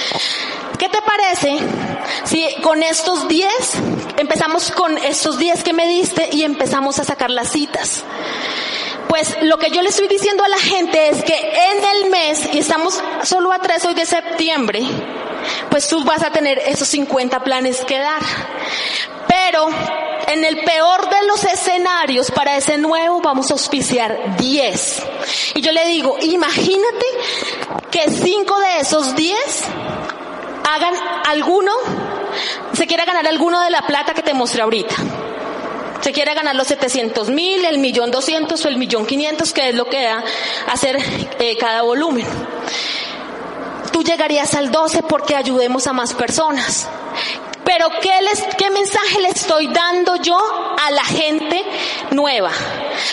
¿Qué 0.78 0.88
te 0.88 1.00
parece 1.02 1.58
si 2.24 2.46
con 2.62 2.82
estos 2.82 3.28
10 3.28 3.48
empezamos 4.18 4.70
con 4.72 4.98
estos 4.98 5.38
10 5.38 5.62
que 5.62 5.72
me 5.72 5.86
diste 5.86 6.28
y 6.32 6.42
empezamos 6.42 6.98
a 6.98 7.04
sacar 7.04 7.30
las 7.30 7.50
citas? 7.50 8.02
Pues 9.12 9.36
lo 9.42 9.58
que 9.58 9.68
yo 9.68 9.82
le 9.82 9.90
estoy 9.90 10.08
diciendo 10.08 10.42
a 10.42 10.48
la 10.48 10.56
gente 10.56 11.10
es 11.10 11.22
que 11.22 11.34
en 11.34 11.84
el 11.84 12.10
mes, 12.10 12.48
y 12.54 12.60
estamos 12.60 12.98
solo 13.24 13.52
a 13.52 13.58
3 13.58 13.84
hoy 13.84 13.92
de 13.92 14.06
septiembre, 14.06 14.80
pues 15.68 15.86
tú 15.86 16.02
vas 16.02 16.22
a 16.22 16.32
tener 16.32 16.58
esos 16.60 16.88
50 16.88 17.44
planes 17.44 17.84
que 17.84 17.98
dar. 17.98 18.22
Pero 19.28 19.68
en 20.28 20.42
el 20.46 20.64
peor 20.64 21.10
de 21.10 21.26
los 21.26 21.44
escenarios 21.44 22.30
para 22.30 22.56
ese 22.56 22.78
nuevo 22.78 23.20
vamos 23.20 23.50
a 23.50 23.52
auspiciar 23.52 24.38
10. 24.38 25.02
Y 25.56 25.60
yo 25.60 25.72
le 25.72 25.86
digo, 25.88 26.16
imagínate 26.22 27.06
que 27.90 28.10
5 28.10 28.60
de 28.60 28.78
esos 28.80 29.14
10 29.14 29.36
hagan 30.72 30.94
alguno, 31.26 31.70
se 32.72 32.86
quiera 32.86 33.04
ganar 33.04 33.26
alguno 33.26 33.60
de 33.60 33.68
la 33.68 33.86
plata 33.86 34.14
que 34.14 34.22
te 34.22 34.32
mostré 34.32 34.62
ahorita 34.62 34.94
se 36.02 36.12
quiere 36.12 36.34
ganar 36.34 36.56
los 36.56 36.66
700 36.66 37.30
mil, 37.30 37.64
el 37.64 37.78
millón 37.78 38.10
200 38.10 38.62
o 38.64 38.68
el 38.68 38.76
millón 38.76 39.06
500, 39.06 39.52
que 39.52 39.68
es 39.68 39.74
lo 39.74 39.88
que 39.88 40.02
da 40.02 40.22
hacer 40.66 40.98
eh, 41.38 41.56
cada 41.56 41.82
volumen. 41.82 42.26
Tú 43.92 44.02
llegarías 44.02 44.54
al 44.54 44.72
12 44.72 45.04
porque 45.04 45.36
ayudemos 45.36 45.86
a 45.86 45.92
más 45.92 46.12
personas. 46.14 46.88
Pero 47.64 47.88
¿qué, 48.00 48.20
les, 48.22 48.42
¿qué 48.56 48.70
mensaje 48.70 49.20
le 49.20 49.28
estoy 49.28 49.68
dando 49.68 50.16
yo 50.16 50.36
a 50.36 50.90
la 50.90 51.04
gente 51.04 51.64
nueva? 52.10 52.50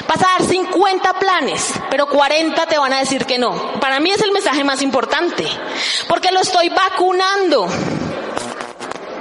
Vas 0.08 0.18
a 0.18 0.40
dar 0.40 0.50
50 0.50 1.14
planes, 1.14 1.74
pero 1.92 2.08
40 2.08 2.66
te 2.66 2.78
van 2.78 2.94
a 2.94 3.00
decir 3.00 3.26
que 3.26 3.38
no. 3.38 3.74
Para 3.80 4.00
mí 4.00 4.10
es 4.10 4.22
el 4.22 4.32
mensaje 4.32 4.64
más 4.64 4.82
importante, 4.82 5.46
porque 6.08 6.32
lo 6.32 6.40
estoy 6.40 6.70
vacunando. 6.70 7.68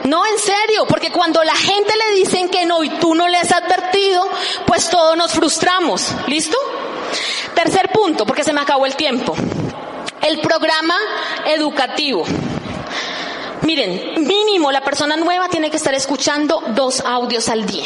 No, 0.09 0.25
en 0.25 0.39
serio, 0.39 0.87
porque 0.89 1.13
cuando 1.13 1.45
la 1.45 1.55
gente 1.55 1.93
le 1.95 2.17
dicen 2.17 2.49
que 2.49 2.65
no 2.65 2.83
y 2.83 2.89
tú 2.89 3.15
no 3.15 3.29
le 3.29 3.37
has 3.37 3.53
advertido, 3.53 4.27
pues 4.67 4.89
todos 4.89 5.15
nos 5.19 5.33
frustramos. 5.33 6.15
¿Listo? 6.27 6.57
Tercer 7.55 7.91
punto, 7.93 8.25
porque 8.25 8.43
se 8.43 8.55
me 8.55 8.63
acabó 8.63 8.87
el 8.87 8.97
tiempo. 8.97 9.37
El 10.23 10.41
programa 10.41 10.95
educativo. 11.45 12.25
Miren, 13.63 14.27
mínimo 14.27 14.73
la 14.73 14.81
persona 14.81 15.15
nueva 15.19 15.51
tiene 15.51 15.71
que 15.71 15.77
estar 15.77 15.93
escuchando 15.93 16.63
dos 16.69 17.01
audios 17.05 17.51
al 17.51 17.67
día. 17.67 17.85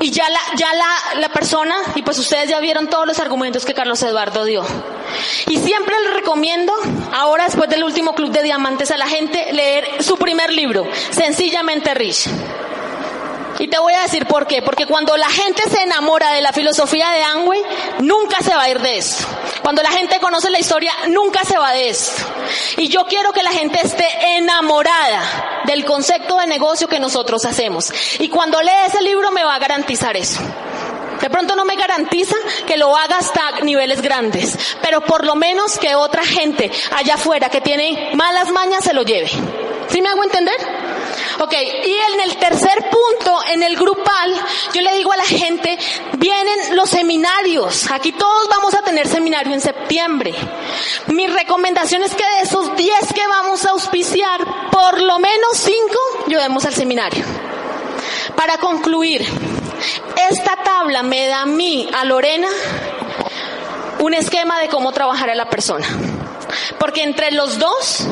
Y 0.00 0.10
ya 0.10 0.28
la, 0.28 0.40
ya 0.56 0.72
la, 0.72 1.20
la 1.20 1.28
persona, 1.28 1.76
y 1.94 2.02
pues 2.02 2.18
ustedes 2.18 2.48
ya 2.48 2.58
vieron 2.58 2.88
todos 2.88 3.06
los 3.06 3.18
argumentos 3.18 3.64
que 3.64 3.74
Carlos 3.74 4.02
Eduardo 4.02 4.44
dio. 4.44 4.64
Y 5.46 5.58
siempre 5.58 5.94
les 6.04 6.14
recomiendo, 6.14 6.72
ahora 7.12 7.44
después 7.44 7.68
del 7.68 7.84
último 7.84 8.14
Club 8.14 8.30
de 8.30 8.42
Diamantes, 8.42 8.90
a 8.90 8.96
la 8.96 9.06
gente 9.06 9.52
leer 9.52 10.02
su 10.02 10.16
primer 10.16 10.52
libro, 10.52 10.86
Sencillamente 11.10 11.92
Rich. 11.94 12.28
Y 13.60 13.68
te 13.68 13.78
voy 13.78 13.92
a 13.92 14.00
decir 14.00 14.26
por 14.26 14.46
qué. 14.46 14.62
Porque 14.62 14.86
cuando 14.86 15.16
la 15.16 15.28
gente 15.28 15.62
se 15.68 15.82
enamora 15.82 16.32
de 16.32 16.40
la 16.40 16.52
filosofía 16.52 17.10
de 17.10 17.22
Amway, 17.22 17.62
nunca 18.00 18.42
se 18.42 18.54
va 18.54 18.62
a 18.62 18.70
ir 18.70 18.80
de 18.80 18.96
esto. 18.96 19.26
Cuando 19.62 19.82
la 19.82 19.90
gente 19.90 20.18
conoce 20.18 20.50
la 20.50 20.58
historia, 20.58 20.92
nunca 21.08 21.44
se 21.44 21.58
va 21.58 21.72
de 21.72 21.90
esto. 21.90 22.22
Y 22.78 22.88
yo 22.88 23.04
quiero 23.04 23.32
que 23.32 23.42
la 23.42 23.52
gente 23.52 23.78
esté 23.82 24.08
enamorada 24.36 25.62
del 25.66 25.84
concepto 25.84 26.38
de 26.38 26.46
negocio 26.46 26.88
que 26.88 26.98
nosotros 26.98 27.44
hacemos. 27.44 27.92
Y 28.18 28.30
cuando 28.30 28.62
lee 28.62 28.70
ese 28.86 29.02
libro 29.02 29.30
me 29.30 29.44
va 29.44 29.56
a 29.56 29.58
garantizar 29.58 30.16
eso. 30.16 30.40
De 31.20 31.28
pronto 31.28 31.54
no 31.54 31.66
me 31.66 31.76
garantiza 31.76 32.36
que 32.66 32.78
lo 32.78 32.96
haga 32.96 33.18
hasta 33.18 33.60
niveles 33.62 34.00
grandes, 34.00 34.56
pero 34.80 35.02
por 35.02 35.26
lo 35.26 35.34
menos 35.36 35.78
que 35.78 35.94
otra 35.94 36.24
gente 36.24 36.70
allá 36.96 37.14
afuera 37.14 37.50
que 37.50 37.60
tiene 37.60 38.12
malas 38.14 38.50
mañas 38.50 38.84
se 38.84 38.94
lo 38.94 39.02
lleve. 39.02 39.30
¿Sí 39.88 40.00
me 40.00 40.08
hago 40.08 40.24
entender? 40.24 40.56
Ok, 41.38 41.52
y 41.52 41.96
en 42.12 42.20
el 42.20 42.36
tercer 42.36 42.90
punto, 42.90 43.40
en 43.48 43.62
el 43.62 43.76
grupal, 43.76 44.34
yo 44.72 44.80
le 44.80 44.94
digo 44.94 45.12
a 45.12 45.16
la 45.16 45.24
gente, 45.24 45.78
vienen 46.18 46.76
los 46.76 46.90
seminarios. 46.90 47.90
Aquí 47.90 48.12
todos 48.12 48.48
vamos 48.48 48.74
a 48.74 48.82
tener 48.82 49.08
seminario 49.08 49.54
en 49.54 49.60
septiembre. 49.60 50.34
Mi 51.08 51.26
recomendación 51.26 52.02
es 52.02 52.14
que 52.14 52.24
de 52.24 52.40
esos 52.42 52.76
10 52.76 53.12
que 53.14 53.26
vamos 53.26 53.64
a 53.64 53.70
auspiciar, 53.70 54.70
por 54.70 55.00
lo 55.00 55.18
menos 55.18 55.56
5 55.56 55.78
llevemos 56.28 56.64
al 56.64 56.74
seminario. 56.74 57.24
Para 58.36 58.58
concluir, 58.58 59.26
esta 60.30 60.56
tabla 60.56 61.02
me 61.02 61.26
da 61.26 61.42
a 61.42 61.46
mí, 61.46 61.88
a 61.92 62.04
Lorena, 62.04 62.48
un 63.98 64.14
esquema 64.14 64.60
de 64.60 64.68
cómo 64.68 64.92
trabajar 64.92 65.30
a 65.30 65.34
la 65.34 65.48
persona. 65.48 65.86
Porque 66.78 67.02
entre 67.02 67.30
los 67.32 67.58
dos 67.58 68.06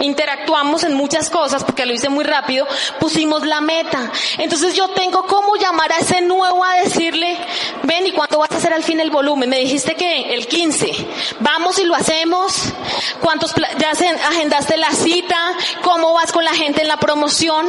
interactuamos 0.00 0.84
en 0.84 0.94
muchas 0.94 1.30
cosas, 1.30 1.64
porque 1.64 1.86
lo 1.86 1.92
hice 1.92 2.08
muy 2.08 2.24
rápido, 2.24 2.66
pusimos 3.00 3.46
la 3.46 3.60
meta. 3.60 4.10
Entonces 4.38 4.74
yo 4.74 4.88
tengo 4.88 5.26
cómo 5.26 5.56
llamar 5.56 5.92
a 5.92 5.98
ese 5.98 6.20
nuevo 6.20 6.64
a 6.64 6.76
decirle, 6.76 7.38
ven 7.82 8.06
y 8.06 8.12
cuánto 8.12 8.38
vas 8.38 8.50
a 8.52 8.56
hacer 8.56 8.72
al 8.72 8.82
fin 8.82 9.00
el 9.00 9.10
volumen. 9.10 9.48
Me 9.48 9.58
dijiste 9.58 9.94
que 9.94 10.34
el 10.34 10.46
15. 10.46 10.92
Vamos 11.40 11.78
y 11.78 11.84
lo 11.84 11.94
hacemos. 11.94 12.72
¿Cuántos 13.20 13.54
ya 13.78 13.90
agendaste 13.90 14.76
la 14.76 14.90
cita? 14.90 15.36
¿Cómo 15.82 16.12
vas 16.12 16.32
con 16.32 16.44
la 16.44 16.52
gente 16.52 16.82
en 16.82 16.88
la 16.88 16.98
promoción? 16.98 17.68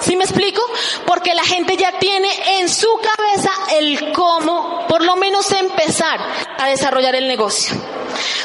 ¿Sí 0.00 0.16
me 0.16 0.24
explico? 0.24 0.62
Porque 1.06 1.34
la 1.34 1.44
gente 1.44 1.76
ya 1.76 1.98
tiene 1.98 2.28
en 2.58 2.68
su 2.68 2.88
cabeza 3.16 3.50
el 3.78 4.12
cómo, 4.12 4.86
por 4.88 5.02
lo 5.04 5.16
menos 5.16 5.50
empezar 5.52 6.20
a 6.58 6.68
desarrollar 6.68 7.14
el 7.14 7.28
negocio. 7.28 7.74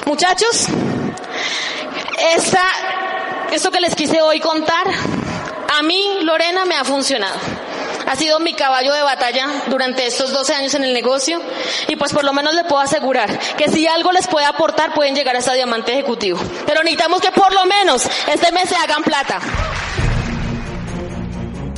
Muchachos, 0.05 0.67
esta 2.35 2.63
esto 3.51 3.71
que 3.71 3.79
les 3.79 3.95
quise 3.95 4.21
hoy 4.21 4.39
contar, 4.39 4.87
a 5.77 5.81
mí, 5.81 6.19
Lorena, 6.23 6.65
me 6.65 6.75
ha 6.75 6.83
funcionado. 6.83 7.37
Ha 8.07 8.15
sido 8.15 8.39
mi 8.39 8.53
caballo 8.53 8.93
de 8.93 9.01
batalla 9.01 9.47
durante 9.67 10.07
estos 10.07 10.31
12 10.31 10.53
años 10.53 10.73
en 10.75 10.85
el 10.85 10.93
negocio 10.93 11.41
y 11.89 11.97
pues 11.97 12.13
por 12.13 12.23
lo 12.23 12.31
menos 12.31 12.53
le 12.53 12.63
puedo 12.63 12.79
asegurar 12.79 13.37
que 13.57 13.69
si 13.69 13.85
algo 13.85 14.13
les 14.13 14.27
puede 14.27 14.45
aportar 14.45 14.93
pueden 14.93 15.13
llegar 15.13 15.35
hasta 15.35 15.53
diamante 15.53 15.91
ejecutivo. 15.91 16.39
Pero 16.65 16.83
necesitamos 16.83 17.19
que 17.19 17.31
por 17.31 17.53
lo 17.53 17.65
menos 17.65 18.07
este 18.31 18.53
mes 18.53 18.69
se 18.69 18.75
hagan 18.75 19.03
plata. 19.03 19.39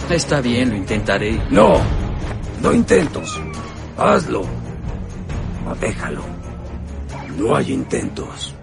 Está 0.08 0.40
bien, 0.42 0.70
lo 0.70 0.76
intentaré. 0.76 1.42
No, 1.50 1.82
no 2.62 2.74
intentos. 2.74 3.40
Hazlo. 3.98 4.46
Déjalo. 5.80 6.24
No 7.38 7.56
hay 7.56 7.72
intentos. 7.72 8.54